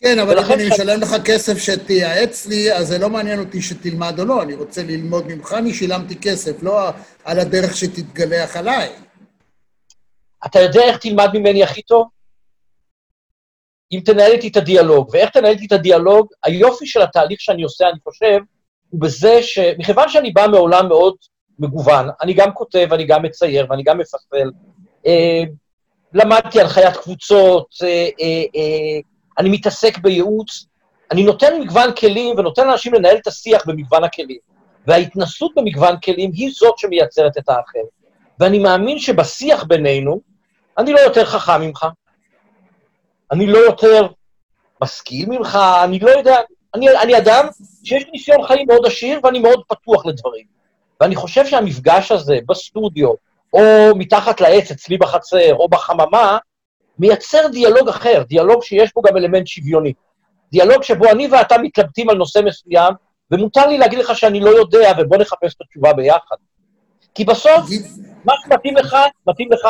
כן, 0.03 0.19
אבל 0.19 0.39
אם 0.39 0.51
אני 0.53 0.69
משלם 0.69 1.01
לך 1.01 1.15
כסף 1.25 1.57
שתייעץ 1.57 2.48
לי, 2.48 2.74
אז 2.74 2.88
זה 2.88 2.98
לא 2.98 3.10
מעניין 3.10 3.39
אותי 3.39 3.62
שתלמד 3.62 4.19
או 4.19 4.25
לא, 4.25 4.41
אני 4.41 4.53
רוצה 4.53 4.83
ללמוד 4.83 5.27
ממך, 5.27 5.53
אני 5.57 5.74
שילמתי 5.74 6.15
כסף, 6.22 6.63
לא 6.63 6.89
על 7.25 7.39
הדרך 7.39 7.77
שתתגלח 7.77 8.57
עליי. 8.57 8.89
אתה 10.45 10.60
יודע 10.60 10.81
איך 10.81 10.98
תלמד 10.98 11.29
ממני 11.33 11.63
הכי 11.63 11.81
טוב? 11.81 12.07
אם 13.91 14.00
תנהל 14.05 14.31
איתי 14.31 14.48
את 14.48 14.57
הדיאלוג. 14.57 15.10
ואיך 15.13 15.29
תנהל 15.29 15.51
איתי 15.51 15.65
את 15.65 15.72
הדיאלוג? 15.72 16.27
היופי 16.43 16.86
של 16.86 17.01
התהליך 17.01 17.41
שאני 17.41 17.63
עושה, 17.63 17.89
אני 17.89 18.00
חושב, 18.03 18.39
הוא 18.89 19.01
בזה 19.01 19.43
ש... 19.43 19.60
מכיוון 19.77 20.10
שאני 20.10 20.31
בא 20.31 20.48
מעולם 20.51 20.88
מאוד 20.88 21.15
מגוון, 21.60 22.10
אני 22.22 22.33
גם 22.33 22.53
כותב, 22.53 22.88
אני 22.91 23.05
גם 23.05 23.24
מצייר 23.24 23.67
ואני 23.69 23.83
גם 23.83 23.98
מפסל, 23.98 24.51
אה, 25.07 25.43
למדתי 26.13 26.62
הנחיית 26.62 26.98
קבוצות, 26.98 27.67
אה, 27.83 27.88
אה, 28.22 28.43
אה, 28.55 29.12
אני 29.39 29.49
מתעסק 29.49 29.97
בייעוץ, 29.97 30.65
אני 31.11 31.23
נותן 31.23 31.61
מגוון 31.61 31.91
כלים 31.99 32.35
ונותן 32.37 32.67
לאנשים 32.67 32.93
לנהל 32.93 33.17
את 33.17 33.27
השיח 33.27 33.65
במגוון 33.65 34.03
הכלים. 34.03 34.37
וההתנסות 34.87 35.51
במגוון 35.55 35.97
כלים 35.99 36.31
היא 36.33 36.51
זאת 36.53 36.77
שמייצרת 36.77 37.37
את 37.37 37.49
האחר. 37.49 37.79
ואני 38.39 38.59
מאמין 38.59 38.99
שבשיח 38.99 39.63
בינינו, 39.63 40.21
אני 40.77 40.93
לא 40.93 40.99
יותר 40.99 41.25
חכם 41.25 41.61
ממך, 41.61 41.85
אני 43.31 43.47
לא 43.47 43.57
יותר 43.57 44.07
משכיל 44.81 45.29
ממך, 45.29 45.59
אני 45.83 45.99
לא 45.99 46.09
יודע, 46.09 46.35
אני, 46.75 46.89
אני 46.89 47.17
אדם 47.17 47.47
שיש 47.83 48.03
לי 48.03 48.11
ניסיון 48.11 48.47
חיים 48.47 48.67
מאוד 48.67 48.85
עשיר 48.85 49.19
ואני 49.23 49.39
מאוד 49.39 49.61
פתוח 49.67 50.05
לדברים. 50.05 50.45
ואני 51.01 51.15
חושב 51.15 51.45
שהמפגש 51.45 52.11
הזה 52.11 52.37
בסטודיו, 52.47 53.13
או 53.53 53.95
מתחת 53.95 54.41
לעץ 54.41 54.71
אצלי 54.71 54.97
בחצר, 54.97 55.53
או 55.53 55.69
בחממה, 55.69 56.37
מייצר 57.00 57.47
דיאלוג 57.51 57.89
אחר, 57.89 58.23
דיאלוג 58.27 58.63
שיש 58.63 58.91
בו 58.95 59.01
גם 59.01 59.17
אלמנט 59.17 59.47
שוויוני. 59.47 59.93
דיאלוג 60.51 60.83
שבו 60.83 61.09
אני 61.12 61.27
ואתה 61.27 61.55
מתלבטים 61.57 62.09
על 62.09 62.17
נושא 62.17 62.39
מסוים, 62.45 62.93
ומותר 63.31 63.67
לי 63.67 63.77
להגיד 63.77 64.00
לך 64.00 64.15
שאני 64.15 64.39
לא 64.39 64.50
יודע, 64.50 64.91
ובוא 65.00 65.17
נחפש 65.17 65.53
את 65.55 65.62
התשובה 65.62 65.93
ביחד. 65.93 66.35
כי 67.15 67.25
בסוף, 67.25 67.69
מה 68.25 68.33
שמתאים 68.43 68.77
לך, 68.77 68.97
מתאים 69.27 69.51
לך. 69.51 69.67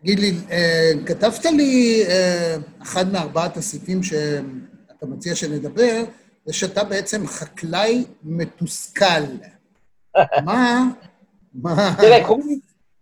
תגיד 0.00 0.18
לי, 0.18 0.32
אה, 0.50 0.92
כתבת 1.06 1.44
לי 1.44 2.02
אה, 2.08 2.56
אחד 2.82 3.12
מארבעת 3.12 3.56
הסעיפים 3.56 4.02
שאתה 4.02 5.06
מציע 5.06 5.34
שנדבר, 5.34 6.02
זה 6.44 6.52
שאתה 6.52 6.84
בעצם 6.84 7.26
חקלאי 7.26 8.04
מתוסכל. 8.22 9.22
מה? 10.46 10.84
מה? 11.54 11.94
תראה, 12.00 12.24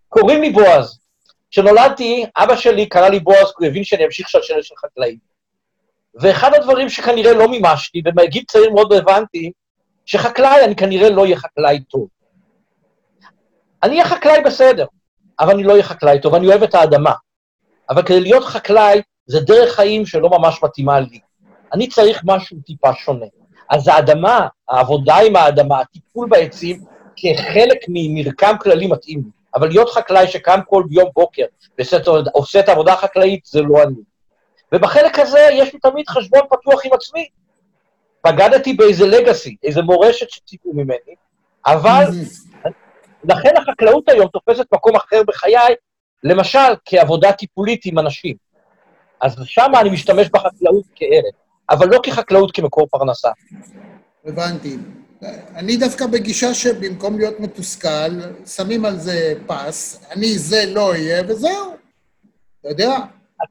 קוראים 0.09 0.41
לי 0.43 0.51
בועז. 0.51 0.99
כשנולדתי, 1.51 2.27
אבא 2.37 2.57
שלי 2.57 2.87
קרא 2.87 3.09
לי 3.09 3.21
בועז, 3.21 3.47
כי 3.47 3.55
הוא 3.59 3.67
הבין 3.67 3.85
שאני 3.85 4.05
אמשיך 4.05 4.29
שלשלת 4.29 4.65
של 4.65 4.75
חקלאים. 4.77 5.19
ואחד 6.15 6.55
הדברים 6.55 6.89
שכנראה 6.89 7.33
לא 7.33 7.49
מימשתי, 7.49 8.03
ובגיל 8.05 8.45
צעיר 8.45 8.71
מאוד 8.71 8.93
הבנתי, 8.93 9.53
שחקלאי, 10.07 10.65
אני 10.65 10.77
כנראה 10.77 11.11
לא 11.11 11.23
אהיה 11.23 11.37
חקלאי 11.37 11.81
טוב. 11.81 12.09
אני 13.83 13.93
אהיה 13.93 14.05
חקלאי 14.05 14.41
בסדר, 14.45 14.87
אבל 15.41 15.55
אני 15.55 15.63
לא 15.63 15.73
אהיה 15.73 15.83
חקלאי 15.83 16.21
טוב, 16.21 16.35
אני 16.35 16.47
אוהב 16.47 16.63
את 16.63 16.75
האדמה. 16.75 17.13
אבל 17.91 18.03
כדי 18.03 18.21
להיות 18.21 18.45
חקלאי, 18.45 19.03
זה 19.27 19.41
דרך 19.41 19.75
חיים 19.75 20.07
שלא 20.07 20.31
ממש 20.31 20.63
מתאימה 20.63 21.01
לי. 21.01 21.21
אני 21.73 21.89
צריך 21.89 22.23
משהו 22.25 22.57
טיפה 22.67 22.95
שונה. 22.95 23.27
אז 23.71 23.89
האדמה, 23.89 24.47
העבודה 24.69 25.17
עם 25.17 25.37
האדמה, 25.37 25.81
הטיפול 25.81 26.29
בעצים, 26.29 26.85
כחלק 27.17 27.79
ממרקם 27.89 28.55
כללי 28.61 28.87
מתאים 28.87 29.19
לי. 29.19 29.38
אבל 29.55 29.69
להיות 29.69 29.89
חקלאי 29.91 30.29
שקם 30.29 30.59
כל 30.69 30.85
יום 30.91 31.09
בוקר 31.15 31.45
ועושה 31.79 32.61
את- 32.61 32.69
העבודה 32.69 32.93
החקלאית, 32.93 33.45
זה 33.47 33.61
לא 33.63 33.83
אני. 33.83 33.95
ובחלק 34.73 35.19
הזה 35.19 35.49
יש 35.53 35.73
לי 35.73 35.79
תמיד 35.79 36.09
חשבון 36.09 36.41
פתוח 36.51 36.81
עם 36.85 36.93
עצמי. 36.93 37.29
בגדתי 38.27 38.73
באיזה 38.73 39.07
לגאסי, 39.07 39.57
איזה 39.63 39.83
מורשת 39.83 40.31
שציפו 40.31 40.73
ממני, 40.73 41.15
אבל 41.67 42.05
לכן 43.25 43.57
החקלאות 43.57 44.09
היום 44.09 44.29
תופסת 44.29 44.67
מקום 44.73 44.97
אחר 44.97 45.23
בחיי, 45.27 45.75
למשל, 46.25 46.59
כעבודה 46.85 47.33
טיפולית 47.33 47.81
עם 47.85 47.99
אנשים. 47.99 48.37
אז 49.21 49.37
שם 49.45 49.73
אני 49.81 49.91
משתמש 49.91 50.29
בחקלאות 50.29 50.85
כערך, 50.97 51.35
אבל 51.71 51.89
לא 51.89 51.99
כחקלאות 52.03 52.51
כמקור 52.57 52.87
פרנסה. 52.91 53.29
הבנתי. 54.25 54.77
אני 55.55 55.77
דווקא 55.77 56.07
בגישה 56.07 56.55
שבמקום 56.55 57.19
להיות 57.19 57.41
מתוסכל, 57.41 58.21
שמים 58.47 58.85
על 58.85 58.99
זה 58.99 59.35
פס, 59.47 60.01
אני 60.11 60.39
זה 60.39 60.67
לא 60.67 60.91
אהיה, 60.91 61.23
וזהו. 61.29 61.75
אתה 62.61 62.69
יודע, 62.69 62.99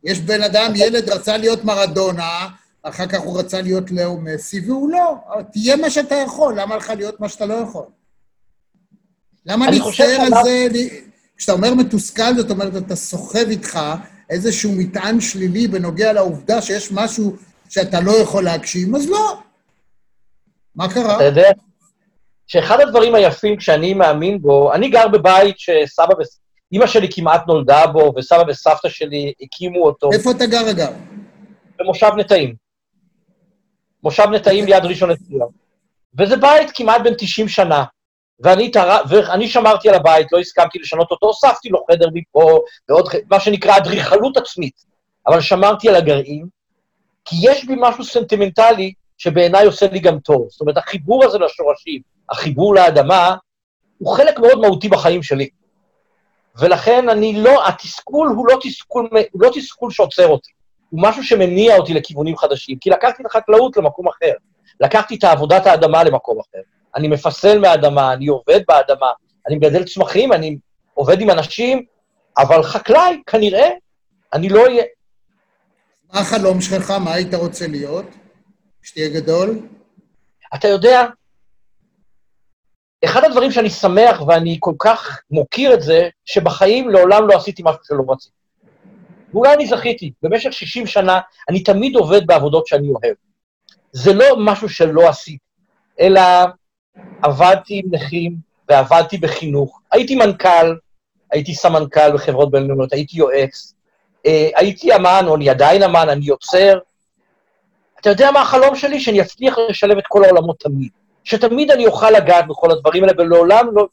יש 0.03 0.19
בן 0.19 0.43
אדם, 0.43 0.71
ילד 0.75 1.09
רצה 1.09 1.37
להיות 1.37 1.63
מרדונה, 1.63 2.47
אחר 2.83 3.07
כך 3.07 3.19
הוא 3.19 3.39
רצה 3.39 3.61
להיות 3.61 3.91
לאו 3.91 4.17
מסי, 4.21 4.59
והוא 4.59 4.91
לא. 4.91 5.15
תהיה 5.51 5.75
מה 5.75 5.89
שאתה 5.89 6.15
יכול, 6.15 6.59
למה 6.59 6.75
לך 6.75 6.89
להיות 6.97 7.19
מה 7.19 7.29
שאתה 7.29 7.45
לא 7.45 7.53
יכול? 7.53 7.85
למה 9.45 9.71
להצטער 9.71 10.21
על 10.21 10.43
זה? 10.43 10.67
כשאתה 11.37 11.51
אומר 11.51 11.73
מתוסכל, 11.73 12.35
זאת 12.37 12.49
אומרת, 12.49 12.75
אתה 12.77 12.95
סוחב 12.95 13.47
איתך 13.49 13.79
איזשהו 14.29 14.71
מטען 14.71 15.21
שלילי 15.21 15.67
בנוגע 15.67 16.13
לעובדה 16.13 16.61
שיש 16.61 16.91
משהו 16.91 17.35
שאתה 17.69 17.99
לא 17.99 18.11
יכול 18.11 18.43
להגשים, 18.43 18.95
אז 18.95 19.09
לא. 19.09 19.46
מה 20.77 20.93
קרה? 20.93 21.15
אתה 21.15 21.23
יודע 21.23 21.49
שאחד 22.47 22.79
הדברים 22.79 23.15
היפים 23.15 23.59
שאני 23.59 23.93
מאמין 23.93 24.41
בו, 24.41 24.73
אני 24.73 24.89
גר 24.89 25.07
בבית 25.07 25.59
שסבא 25.59 26.13
ו... 26.13 26.21
אימא 26.71 26.87
שלי 26.87 27.07
כמעט 27.11 27.47
נולדה 27.47 27.87
בו, 27.87 28.13
וסבא 28.17 28.43
וסבתא 28.47 28.89
שלי 28.89 29.33
הקימו 29.41 29.85
אותו, 29.85 30.09
איפה 30.13 30.31
אתה 30.31 30.45
גר, 30.45 30.71
אגב? 30.71 30.93
במושב 31.79 32.11
נטעים. 32.17 32.55
מושב 34.03 34.23
נטעים 34.33 34.65
ליד 34.65 34.85
ראשון 34.85 35.09
לציון. 35.09 35.49
וזה 36.19 36.37
בית 36.37 36.71
כמעט 36.73 37.01
בן 37.03 37.13
90 37.17 37.47
שנה. 37.47 37.83
ואני, 38.39 38.71
תר... 38.71 38.97
ואני 39.09 39.47
שמרתי 39.47 39.89
על 39.89 39.95
הבית, 39.95 40.27
לא 40.31 40.39
הסכמתי 40.39 40.79
לשנות 40.79 41.11
אותו, 41.11 41.27
הוספתי 41.27 41.69
לו 41.69 41.85
חדר 41.91 42.07
מפה, 42.13 42.59
ועוד, 42.89 43.07
ח- 43.07 43.15
מה 43.29 43.39
שנקרא 43.39 43.77
אדריכלות 43.77 44.37
עצמית. 44.37 44.73
אבל 45.27 45.41
שמרתי 45.41 45.89
על 45.89 45.95
הגרעין, 45.95 46.45
כי 47.25 47.35
יש 47.41 47.65
בי 47.65 47.73
משהו 47.77 48.03
סנטימנטלי 48.03 48.93
שבעיניי 49.17 49.65
עושה 49.65 49.87
לי 49.87 49.99
גם 49.99 50.19
טוב. 50.19 50.47
זאת 50.49 50.61
אומרת, 50.61 50.77
החיבור 50.77 51.25
הזה 51.25 51.37
לשורשים, 51.37 52.01
החיבור 52.29 52.75
לאדמה, 52.75 53.35
הוא 53.97 54.15
חלק 54.15 54.39
מאוד 54.39 54.59
מהותי 54.59 54.89
בחיים 54.89 55.23
שלי. 55.23 55.49
ולכן 56.59 57.09
אני 57.09 57.41
לא, 57.41 57.67
התסכול 57.67 58.27
הוא 58.27 58.47
לא 58.47 58.57
תסכול, 58.61 59.09
הוא 59.31 59.41
לא 59.41 59.49
תסכול 59.53 59.91
שעוצר 59.91 60.27
אותי, 60.27 60.51
הוא 60.89 61.01
משהו 61.03 61.23
שמניע 61.23 61.77
אותי 61.77 61.93
לכיוונים 61.93 62.37
חדשים, 62.37 62.77
כי 62.79 62.89
לקחתי 62.89 63.21
את 63.21 63.27
החקלאות 63.27 63.77
למקום 63.77 64.07
אחר, 64.07 64.31
לקחתי 64.79 65.15
את 65.15 65.23
עבודת 65.23 65.65
האדמה 65.65 66.03
למקום 66.03 66.39
אחר. 66.39 66.61
אני 66.95 67.07
מפסל 67.07 67.59
מהאדמה, 67.59 68.13
אני 68.13 68.27
עובד 68.27 68.59
באדמה, 68.67 69.07
אני 69.47 69.55
מגדל 69.55 69.83
צמחים, 69.83 70.33
אני 70.33 70.57
עובד 70.93 71.21
עם 71.21 71.29
אנשים, 71.29 71.85
אבל 72.37 72.63
חקלאי, 72.63 73.21
כנראה, 73.27 73.69
אני 74.33 74.49
לא 74.49 74.65
אהיה. 74.65 74.83
מה 76.13 76.19
החלום 76.19 76.61
שלך? 76.61 76.91
מה 76.91 77.13
היית 77.13 77.33
רוצה 77.33 77.67
להיות? 77.67 78.05
כשתהיה 78.87 79.09
גדול? 79.09 79.59
אתה 80.55 80.67
יודע, 80.67 81.05
אחד 83.05 83.23
הדברים 83.23 83.51
שאני 83.51 83.69
שמח 83.69 84.21
ואני 84.21 84.57
כל 84.59 84.73
כך 84.79 85.21
מוקיר 85.31 85.73
את 85.73 85.81
זה, 85.81 86.09
שבחיים 86.25 86.89
לעולם 86.89 87.27
לא 87.27 87.35
עשיתי 87.35 87.61
משהו 87.65 87.79
שלא 87.83 88.03
רציתי. 88.07 88.35
ואולי 89.33 89.53
אני 89.53 89.67
זכיתי, 89.67 90.11
במשך 90.21 90.53
60 90.53 90.87
שנה 90.87 91.19
אני 91.49 91.63
תמיד 91.63 91.95
עובד 91.95 92.27
בעבודות 92.27 92.67
שאני 92.67 92.89
אוהב. 92.89 93.15
זה 93.91 94.13
לא 94.13 94.25
משהו 94.39 94.69
שלא 94.69 95.09
עשיתי, 95.09 95.37
אלא 95.99 96.21
עבדתי 97.23 97.81
עם 97.83 97.95
נכים 97.95 98.35
ועבדתי 98.69 99.17
בחינוך. 99.17 99.79
הייתי 99.91 100.15
מנכ"ל, 100.15 100.75
הייתי 101.31 101.55
סמנכ"ל 101.55 102.13
בחברות 102.13 102.51
בינלאומיות, 102.51 102.93
הייתי 102.93 103.17
יועץ, 103.17 103.73
אה, 104.25 104.49
הייתי 104.55 104.95
אמן, 104.95 105.25
או 105.27 105.35
אני 105.35 105.49
עדיין 105.49 105.83
אמן, 105.83 106.09
אני 106.09 106.25
יוצר. 106.25 106.79
אתה 108.01 108.09
יודע 108.09 108.31
מה 108.31 108.41
החלום 108.41 108.75
שלי? 108.75 108.99
שאני 108.99 109.21
אצליח 109.21 109.55
לשלב 109.69 109.97
את 109.97 110.03
כל 110.07 110.23
העולמות 110.23 110.59
תמיד. 110.59 110.89
שתמיד 111.23 111.71
אני 111.71 111.85
אוכל 111.85 112.11
לגעת 112.11 112.47
בכל 112.47 112.71
הדברים 112.71 113.03
האלה, 113.03 113.13
ולעולם 113.17 113.67
לא... 113.73 113.87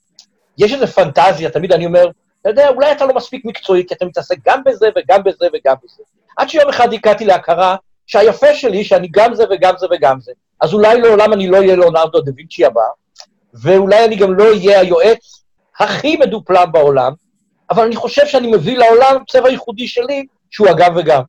יש 0.59 0.73
איזו 0.73 0.87
פנטזיה, 0.87 1.51
תמיד 1.51 1.73
אני 1.73 1.87
אומר, 1.87 2.11
אתה 2.41 2.49
יודע, 2.49 2.69
אולי 2.69 2.93
אתה 2.93 3.07
לא 3.07 3.15
מספיק 3.15 3.45
מקצועי, 3.45 3.85
כי 3.89 3.95
אתה 3.95 4.05
מתעסק 4.05 4.37
גם 4.47 4.61
בזה 4.65 4.89
וגם 4.97 5.23
בזה 5.23 5.47
וגם 5.55 5.75
בזה. 5.85 6.03
עד 6.37 6.49
שיום 6.49 6.69
אחד 6.69 6.93
הגעתי 6.93 7.25
להכרה 7.25 7.77
שהיפה 8.07 8.55
שלי, 8.55 8.85
שאני 8.85 9.09
גם 9.11 9.35
זה 9.35 9.45
וגם 9.51 9.75
זה 9.79 9.87
וגם 9.91 10.21
זה. 10.21 10.33
אז 10.61 10.75
אולי 10.75 11.01
לעולם 11.01 11.33
אני 11.33 11.49
לא 11.49 11.57
אהיה 11.57 11.77
לאונרדו 11.77 12.21
דה 12.21 12.33
וינצ'י 12.37 12.65
הבא, 12.65 12.81
ואולי 13.55 14.05
אני 14.05 14.17
גם 14.17 14.35
לא 14.35 14.45
אהיה 14.45 14.81
היועץ 14.81 15.45
הכי 15.81 16.17
מדופלם 16.17 16.73
בעולם, 16.73 17.13
אבל 17.71 17.85
אני 17.85 17.97
חושב 17.97 18.27
שאני 18.27 18.51
מביא 18.53 18.79
לעולם 18.79 19.23
צבע 19.31 19.49
ייחודי 19.49 19.89
שלי, 19.89 20.27
שהוא 20.51 20.69
הגם 20.69 20.97
וגם. 20.97 21.23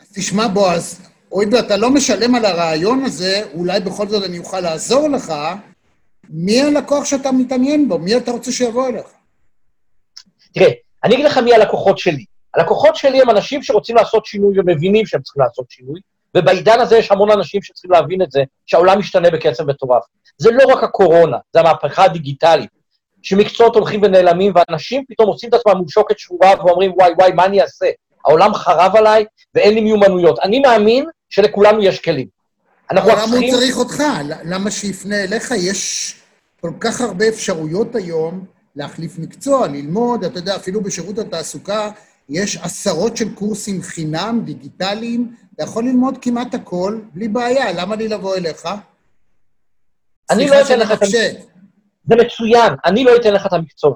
אז 0.00 0.06
תשמע, 0.14 0.48
בועז, 0.48 1.08
הואיל 1.34 1.48
ואתה 1.52 1.76
לא 1.76 1.90
משלם 1.90 2.34
על 2.34 2.44
הרעיון 2.44 3.04
הזה, 3.04 3.42
אולי 3.54 3.80
בכל 3.80 4.08
זאת 4.08 4.24
אני 4.24 4.38
אוכל 4.38 4.60
לעזור 4.60 5.08
לך. 5.08 5.32
מי 6.30 6.62
הלקוח 6.62 7.04
שאתה 7.04 7.32
מתעניין 7.32 7.88
בו? 7.88 7.98
מי 7.98 8.16
אתה 8.16 8.30
רוצה 8.30 8.52
שיבוא 8.52 8.88
אליך? 8.88 9.06
תראה, 10.54 10.70
אני 11.04 11.14
אגיד 11.14 11.26
לך 11.26 11.38
מי 11.38 11.54
הלקוחות 11.54 11.98
שלי. 11.98 12.24
הלקוחות 12.54 12.96
שלי 12.96 13.22
הם 13.22 13.30
אנשים 13.30 13.62
שרוצים 13.62 13.96
לעשות 13.96 14.26
שינוי 14.26 14.60
ומבינים 14.60 15.06
שהם 15.06 15.22
צריכים 15.22 15.42
לעשות 15.42 15.66
שינוי, 15.70 16.00
ובעידן 16.36 16.80
הזה 16.80 16.96
יש 16.98 17.10
המון 17.10 17.30
אנשים 17.30 17.62
שצריכים 17.62 17.90
להבין 17.90 18.22
את 18.22 18.30
זה, 18.30 18.42
שהעולם 18.66 18.98
משתנה 18.98 19.30
בקצב 19.30 19.64
מטורף. 19.64 20.02
זה 20.38 20.50
לא 20.50 20.64
רק 20.72 20.84
הקורונה, 20.84 21.36
זה 21.52 21.60
המהפכה 21.60 22.04
הדיגיטלית, 22.04 22.70
שמקצועות 23.22 23.74
הולכים 23.74 24.00
ונעלמים, 24.02 24.52
ואנשים 24.54 25.04
פתאום 25.08 25.28
עושים 25.28 25.48
את 25.48 25.54
עצמם 25.54 25.76
מול 25.76 25.88
שוקת 25.88 26.18
שבורה 26.18 26.54
ואומרים, 26.58 26.92
וואי, 26.92 27.12
וואי, 27.18 27.32
מה 27.32 27.44
אני 27.44 27.62
אעשה? 27.62 27.86
העולם 28.24 28.54
חרב 28.54 28.96
עליי 28.96 29.24
ואין 29.54 29.74
לי 29.74 29.80
מיומנויות. 29.80 30.38
אני 30.38 30.60
מאמין 30.60 31.04
שלכולנו 31.34 31.82
יש 31.82 32.00
כלים. 32.00 32.26
אנחנו 32.90 33.10
למה 33.10 33.20
צריכים... 33.20 33.42
הוא 33.42 33.60
צריך 33.60 33.76
אותך? 33.76 34.02
למה 34.44 34.70
שיפנה 34.70 35.24
אליך? 35.24 35.50
יש 35.56 36.14
כל 36.60 36.72
כך 36.80 37.00
הרבה 37.00 37.28
אפשרויות 37.28 37.94
היום 37.94 38.44
להחליף 38.76 39.18
מקצוע, 39.18 39.68
ללמוד, 39.68 40.24
אתה 40.24 40.38
יודע, 40.38 40.56
אפילו 40.56 40.80
בשירות 40.80 41.18
התעסוקה 41.18 41.90
יש 42.28 42.56
עשרות 42.56 43.16
של 43.16 43.34
קורסים 43.34 43.82
חינם, 43.82 44.40
דיגיטליים, 44.44 45.34
אתה 45.54 45.62
יכול 45.62 45.84
ללמוד 45.84 46.18
כמעט 46.22 46.54
הכל, 46.54 47.00
בלי 47.12 47.28
בעיה, 47.28 47.72
למה 47.72 47.96
לי 47.96 48.08
לבוא 48.08 48.36
אליך? 48.36 48.68
אני 50.30 50.48
לא 50.48 50.60
אתן 50.60 50.78
לך 50.78 50.92
את 50.92 51.02
המקצוע. 51.02 51.20
זה 52.08 52.14
מצוין, 52.16 52.72
אני 52.84 53.04
לא 53.04 53.16
אתן 53.16 53.32
לך 53.32 53.46
את 53.46 53.52
המקצוע. 53.52 53.94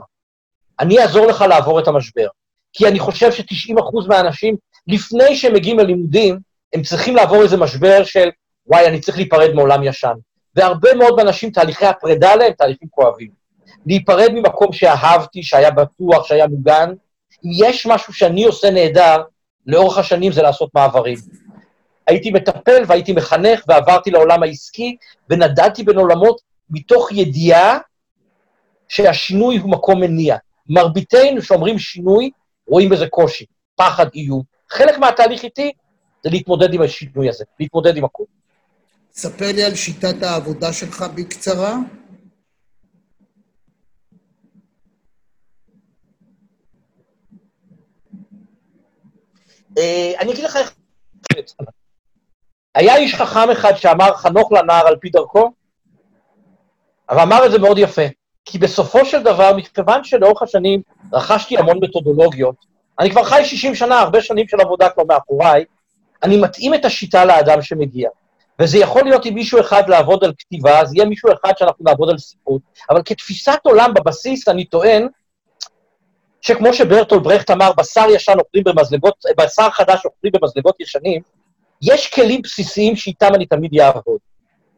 אני 0.80 0.98
אעזור 0.98 1.26
לך 1.26 1.44
לעבור 1.48 1.80
את 1.80 1.88
המשבר. 1.88 2.26
כי 2.72 2.88
אני 2.88 2.98
חושב 2.98 3.32
ש-90% 3.32 4.08
מהאנשים, 4.08 4.56
לפני 4.86 5.36
שהם 5.36 5.54
מגיעים 5.54 5.78
ללימודים, 5.78 6.47
הם 6.72 6.82
צריכים 6.82 7.16
לעבור 7.16 7.42
איזה 7.42 7.56
משבר 7.56 8.04
של, 8.04 8.28
וואי, 8.66 8.86
אני 8.86 9.00
צריך 9.00 9.16
להיפרד 9.16 9.52
מעולם 9.54 9.82
ישן. 9.82 10.14
והרבה 10.56 10.94
מאוד 10.94 11.16
מהאנשים, 11.16 11.50
תהליכי 11.50 11.86
הפרידה 11.86 12.34
להם 12.34 12.52
תהליכים 12.52 12.88
כואבים. 12.90 13.30
להיפרד 13.86 14.30
ממקום 14.32 14.72
שאהבתי, 14.72 15.42
שהיה 15.42 15.70
בטוח, 15.70 16.26
שהיה 16.26 16.46
מוגן. 16.46 16.90
אם 17.44 17.50
יש 17.54 17.86
משהו 17.86 18.12
שאני 18.12 18.44
עושה 18.44 18.70
נהדר, 18.70 19.22
לאורך 19.66 19.98
השנים 19.98 20.32
זה 20.32 20.42
לעשות 20.42 20.70
מעברים. 20.74 21.18
הייתי 22.06 22.30
מטפל 22.30 22.82
והייתי 22.86 23.12
מחנך 23.12 23.64
ועברתי 23.68 24.10
לעולם 24.10 24.42
העסקי, 24.42 24.96
ונדדתי 25.30 25.82
בין 25.82 25.98
עולמות 25.98 26.40
מתוך 26.70 27.12
ידיעה 27.12 27.78
שהשינוי 28.88 29.56
הוא 29.56 29.70
מקום 29.70 30.00
מניע. 30.00 30.36
מרביתנו 30.68 31.42
שאומרים 31.42 31.78
שינוי, 31.78 32.30
רואים 32.66 32.88
בזה 32.88 33.08
קושי, 33.08 33.44
פחד, 33.76 34.06
איום. 34.14 34.42
חלק 34.70 34.98
מהתהליך 34.98 35.42
איתי 35.42 35.72
זה 36.24 36.30
להתמודד 36.30 36.74
עם 36.74 36.82
השינוי 36.82 37.28
הזה, 37.28 37.44
להתמודד 37.60 37.96
עם 37.96 38.04
הכול. 38.04 38.26
ספר 39.12 39.52
לי 39.54 39.64
על 39.64 39.74
שיטת 39.74 40.22
העבודה 40.22 40.72
שלך 40.72 41.04
בקצרה. 41.14 41.76
אה, 49.78 50.12
אני 50.20 50.32
אגיד 50.32 50.44
לך 50.44 50.56
איך... 50.56 50.74
היה 52.74 52.96
איש 52.96 53.14
חכם 53.14 53.50
אחד 53.50 53.76
שאמר 53.76 54.14
חנוך 54.14 54.52
לנער 54.52 54.86
על 54.86 54.96
פי 54.96 55.10
דרכו, 55.10 55.52
אבל 57.10 57.20
אמר 57.20 57.46
את 57.46 57.50
זה 57.50 57.58
מאוד 57.58 57.78
יפה. 57.78 58.02
כי 58.44 58.58
בסופו 58.58 59.04
של 59.04 59.22
דבר, 59.22 59.56
מכיוון 59.56 60.04
שלאורך 60.04 60.42
השנים 60.42 60.82
רכשתי 61.12 61.58
המון 61.58 61.78
מתודולוגיות, 61.82 62.54
אני 62.98 63.10
כבר 63.10 63.24
חי 63.24 63.44
60 63.44 63.74
שנה, 63.74 64.00
הרבה 64.00 64.20
שנים 64.20 64.48
של 64.48 64.60
עבודה 64.60 64.90
כבר 64.90 65.04
מאחוריי, 65.08 65.64
אני 66.22 66.36
מתאים 66.36 66.74
את 66.74 66.84
השיטה 66.84 67.24
לאדם 67.24 67.62
שמגיע. 67.62 68.08
וזה 68.60 68.78
יכול 68.78 69.02
להיות 69.04 69.24
עם 69.24 69.34
מישהו 69.34 69.60
אחד 69.60 69.88
לעבוד 69.88 70.24
על 70.24 70.32
כתיבה, 70.38 70.80
אז 70.80 70.94
יהיה 70.94 71.08
מישהו 71.08 71.28
אחד 71.32 71.52
שאנחנו 71.58 71.84
נעבוד 71.84 72.10
על 72.10 72.18
ספרות, 72.18 72.62
אבל 72.90 73.02
כתפיסת 73.04 73.58
עולם 73.62 73.94
בבסיס, 73.94 74.48
אני 74.48 74.64
טוען 74.64 75.08
שכמו 76.40 76.74
שברטול 76.74 77.18
ברכט 77.18 77.50
אמר, 77.50 77.72
בשר 77.72 78.06
ישן 78.10 78.38
אוכלים 78.38 78.64
במזלגות, 78.64 79.14
בשר 79.36 79.70
חדש 79.70 80.04
אוכלים 80.04 80.32
במזלגות 80.40 80.80
ישנים, 80.80 81.22
יש 81.82 82.10
כלים 82.10 82.42
בסיסיים 82.42 82.96
שאיתם 82.96 83.34
אני 83.34 83.46
תמיד 83.46 83.80
אעבוד. 83.80 84.18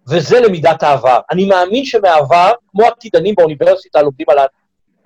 וזה 0.09 0.40
למידת 0.40 0.83
העבר. 0.83 1.20
אני 1.31 1.48
מאמין 1.48 1.85
שמעבר, 1.85 2.53
כמו 2.70 2.87
עתידנים 2.87 3.35
באוניברסיטה 3.35 4.03
לומדים 4.03 4.26
על... 4.31 4.38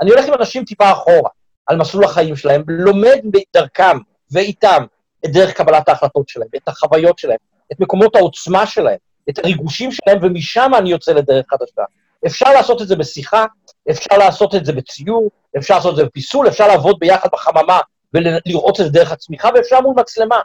אני 0.00 0.10
הולך 0.10 0.26
עם 0.26 0.34
אנשים 0.34 0.64
טיפה 0.64 0.92
אחורה, 0.92 1.30
על 1.66 1.76
מסלול 1.76 2.04
החיים 2.04 2.36
שלהם, 2.36 2.62
לומד 2.68 3.18
בדרכם 3.24 3.98
ואיתם 4.32 4.84
את 5.26 5.32
דרך 5.32 5.52
קבלת 5.52 5.88
ההחלטות 5.88 6.28
שלהם, 6.28 6.48
את 6.56 6.68
החוויות 6.68 7.18
שלהם, 7.18 7.36
את 7.72 7.80
מקומות 7.80 8.16
העוצמה 8.16 8.66
שלהם, 8.66 8.96
את 9.30 9.38
הריגושים 9.38 9.92
שלהם, 9.92 10.18
ומשם 10.22 10.72
אני 10.78 10.90
יוצא 10.90 11.12
לדרך 11.12 11.46
חדשה. 11.50 11.82
אפשר 12.26 12.52
לעשות 12.52 12.82
את 12.82 12.88
זה 12.88 12.96
בשיחה, 12.96 13.44
אפשר 13.90 14.18
לעשות 14.18 14.54
את 14.54 14.64
זה 14.64 14.72
בציור, 14.72 15.30
אפשר 15.58 15.74
לעשות 15.74 15.92
את 15.92 15.96
זה 15.96 16.04
בפיסול, 16.04 16.48
אפשר 16.48 16.66
לעבוד 16.68 16.96
ביחד 16.98 17.28
בחממה 17.32 17.80
ולראות 18.14 18.80
את 18.80 18.84
זה 18.84 18.90
דרך 18.90 19.12
הצמיחה, 19.12 19.48
ואפשר 19.54 19.80
מול 19.80 19.94
מצלמה. 19.96 20.40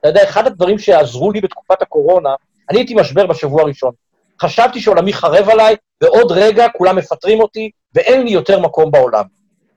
אתה 0.00 0.08
יודע, 0.08 0.24
אחד 0.24 0.46
הדברים 0.46 0.78
שעזרו 0.78 1.32
לי 1.32 1.40
בתקופת 1.40 1.82
הקורונה, 1.82 2.30
אני 2.70 2.78
הייתי 2.78 2.94
משבר 2.94 3.26
בשבוע 3.26 3.62
הראשון. 3.62 3.92
חשבתי 4.42 4.80
שעולמי 4.80 5.12
חרב 5.12 5.48
עליי, 5.48 5.76
ועוד 6.00 6.32
רגע 6.32 6.66
כולם 6.76 6.96
מפטרים 6.96 7.40
אותי, 7.40 7.70
ואין 7.94 8.22
לי 8.22 8.30
יותר 8.30 8.60
מקום 8.60 8.90
בעולם. 8.90 9.24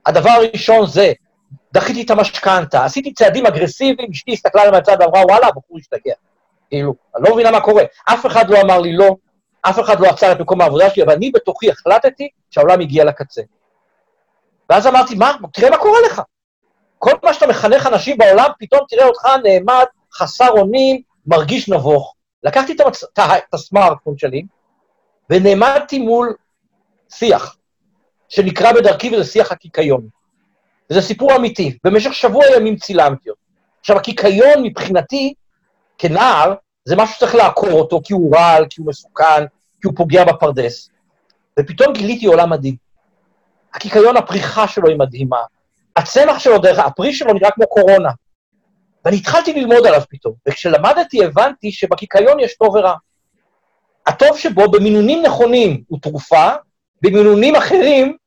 הדבר 0.06 0.30
הראשון 0.30 0.88
זה, 0.88 1.14
דחיתי 1.74 2.04
את 2.04 2.10
המשכנתה, 2.10 2.86
עשיתי 2.86 3.14
צעדים 3.14 3.46
אגרסיביים, 3.46 4.12
אשתי 4.12 4.34
הסתכלה 4.34 4.62
על 4.62 4.72
מהצד 4.72 4.98
ואמרה, 5.00 5.22
וואלה, 5.26 5.48
הבחור 5.48 5.78
השתגע. 5.78 6.14
כאילו, 6.70 6.94
אני 7.16 7.24
לא 7.24 7.34
מבינה 7.34 7.52
מה 7.52 7.62
קורה. 7.62 7.84
אף 8.06 8.26
אחד 8.26 8.50
לא 8.50 8.62
אמר 8.62 8.80
לי 8.80 8.94
לא, 8.94 9.16
אף 9.62 9.80
אחד 9.80 10.00
לא 10.00 10.08
עצר 10.08 10.32
את 10.32 10.40
מקום 10.40 10.62
העבודה 10.62 10.90
שלי, 10.90 11.04
אבל 11.04 11.14
אני 11.14 11.32
בתוכי 11.32 11.70
החלטתי 11.70 12.30
שהעולם 12.52 12.82
הגיע 12.82 13.06
לקצה. 13.06 13.42
ואז 14.70 14.88
אמרתי, 14.88 15.16
מה, 15.16 15.32
תראה 15.54 15.70
מה 15.70 15.78
קורה 15.78 16.00
לך. 16.06 16.22
כל 16.98 17.12
מה 17.24 17.34
שאתה 17.34 17.48
מחנך 17.48 17.88
אנשים 17.88 18.18
בעולם, 18.18 18.50
פתאום 18.60 18.82
תראה 18.90 19.06
אותך 19.06 19.26
נעמד, 19.44 19.86
חסר 20.14 20.50
אונים, 20.50 21.02
מרגיש 21.26 21.70
נבוך. 21.70 22.16
לקחתי 22.44 22.74
את, 22.74 22.80
המצ... 22.80 23.04
את 23.20 23.54
הסמארטפון 23.54 24.18
שלי, 24.18 24.44
ונעמדתי 25.30 26.00
מול 26.00 26.36
שיח, 27.10 27.58
שנקרא 28.30 28.72
בדרכי, 28.72 29.16
וזה 29.16 29.24
שיח 29.24 29.52
הקיקיון. 29.52 30.08
וזה 30.90 31.02
סיפור 31.02 31.36
אמיתי. 31.36 31.78
במשך 31.84 32.14
שבוע 32.14 32.44
ימים 32.56 32.76
צילמתי 32.76 33.30
אותו. 33.30 33.42
עכשיו, 33.80 33.98
הקיקיון 33.98 34.64
מבחינתי, 34.64 35.34
כנער, 35.98 36.54
זה 36.86 36.96
משהו 36.96 37.16
שצריך 37.16 37.36
לעקור 37.36 37.72
אותו, 37.72 38.02
כי 38.04 38.14
הוא 38.14 38.36
רעל, 38.36 38.66
כי 38.70 38.82
הוא 38.82 38.88
מסוכן, 38.88 39.46
כי 39.82 39.88
הוא 39.88 39.94
פוגע 39.96 40.24
בפרדס. 40.26 40.90
ופתאום 41.60 41.94
גיליתי 41.94 42.26
עולם 42.26 42.50
מדהים. 42.50 42.76
הקיקיון, 43.74 44.18
הפריחה 44.18 44.68
שלו 44.68 44.88
היא 44.88 44.98
מדהימה. 44.98 45.42
הצמח 45.96 46.40
שלו, 46.40 46.58
דרך 46.58 46.80
הפרי 46.80 47.14
שלו 47.14 47.34
נראה 47.34 47.52
כמו 47.52 47.68
קורונה. 47.68 48.10
ואני 49.06 49.18
התחלתי 49.18 49.54
ללמוד 49.54 49.88
עליו 49.88 50.02
פתאום, 50.10 50.34
וכשלמדתי 50.48 51.26
הבנתי 51.26 51.72
שבקיקיון 51.72 52.40
יש 52.40 52.58
טוב 52.58 52.76
ורע. 52.76 52.94
הטוב 54.08 54.38
שבו 54.38 54.72
במינונים 54.72 55.26
נכונים 55.26 55.84
הוא 55.88 56.00
תרופה, 56.02 56.50
במינונים 57.02 57.56
אחרים, 57.56 58.18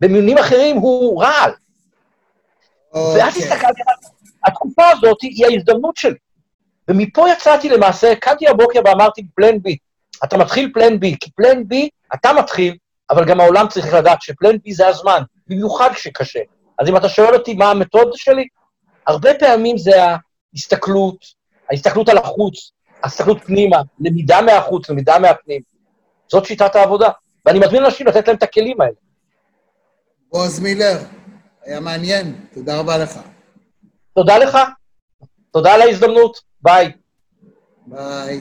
במינונים 0.00 0.38
אחרים 0.38 0.76
הוא 0.76 1.22
רעל. 1.22 1.50
Okay. 1.50 2.98
ואז 2.98 3.36
אוקיי. 3.36 3.52
הסתכלתי, 3.52 3.82
התקופה 4.46 4.88
הזאת 4.90 5.22
היא 5.22 5.46
ההזדמנות 5.46 5.96
שלי. 5.96 6.18
ומפה 6.88 7.30
יצאתי 7.32 7.68
למעשה, 7.68 8.14
קמתי 8.14 8.48
הבוקר 8.48 8.80
ואמרתי 8.84 9.26
פלן 9.34 9.62
בי. 9.62 9.76
אתה 10.24 10.36
מתחיל 10.38 10.70
פלן 10.74 11.00
בי, 11.00 11.16
כי 11.20 11.30
פלן 11.30 11.68
בי, 11.68 11.88
אתה 12.14 12.32
מתחיל, 12.32 12.76
אבל 13.10 13.24
גם 13.24 13.40
העולם 13.40 13.68
צריך 13.68 13.94
לדעת 13.94 14.22
שפלן 14.22 14.56
בי 14.64 14.72
זה 14.72 14.86
הזמן, 14.88 15.22
במיוחד 15.46 15.90
כשקשה. 15.92 16.40
אז 16.78 16.88
אם 16.88 16.96
אתה 16.96 17.08
שואל 17.08 17.34
אותי 17.34 17.54
מה 17.54 17.70
המתודה 17.70 18.10
שלי, 18.14 18.46
הרבה 19.06 19.34
פעמים 19.34 19.78
זה 19.78 19.92
ההסתכלות, 20.54 21.24
ההסתכלות 21.70 22.08
על 22.08 22.18
החוץ, 22.18 22.70
ההסתכלות 23.02 23.44
פנימה, 23.44 23.76
למידה 24.00 24.42
מהחוץ, 24.42 24.90
למידה 24.90 25.18
מהפנים. 25.18 25.60
זאת 26.28 26.46
שיטת 26.46 26.76
העבודה. 26.76 27.08
ואני 27.46 27.58
מזמין 27.58 27.84
אנשים 27.84 28.06
לתת 28.06 28.28
להם 28.28 28.36
את 28.36 28.42
הכלים 28.42 28.80
האלה. 28.80 28.92
בועז 30.32 30.60
מילר, 30.60 30.98
היה 31.62 31.80
מעניין, 31.80 32.46
תודה 32.54 32.78
רבה 32.78 32.98
לך. 32.98 33.18
תודה 34.14 34.38
לך, 34.38 34.58
תודה 35.50 35.74
על 35.74 35.80
ההזדמנות, 35.82 36.40
ביי. 36.62 36.92
ביי. 37.86 38.40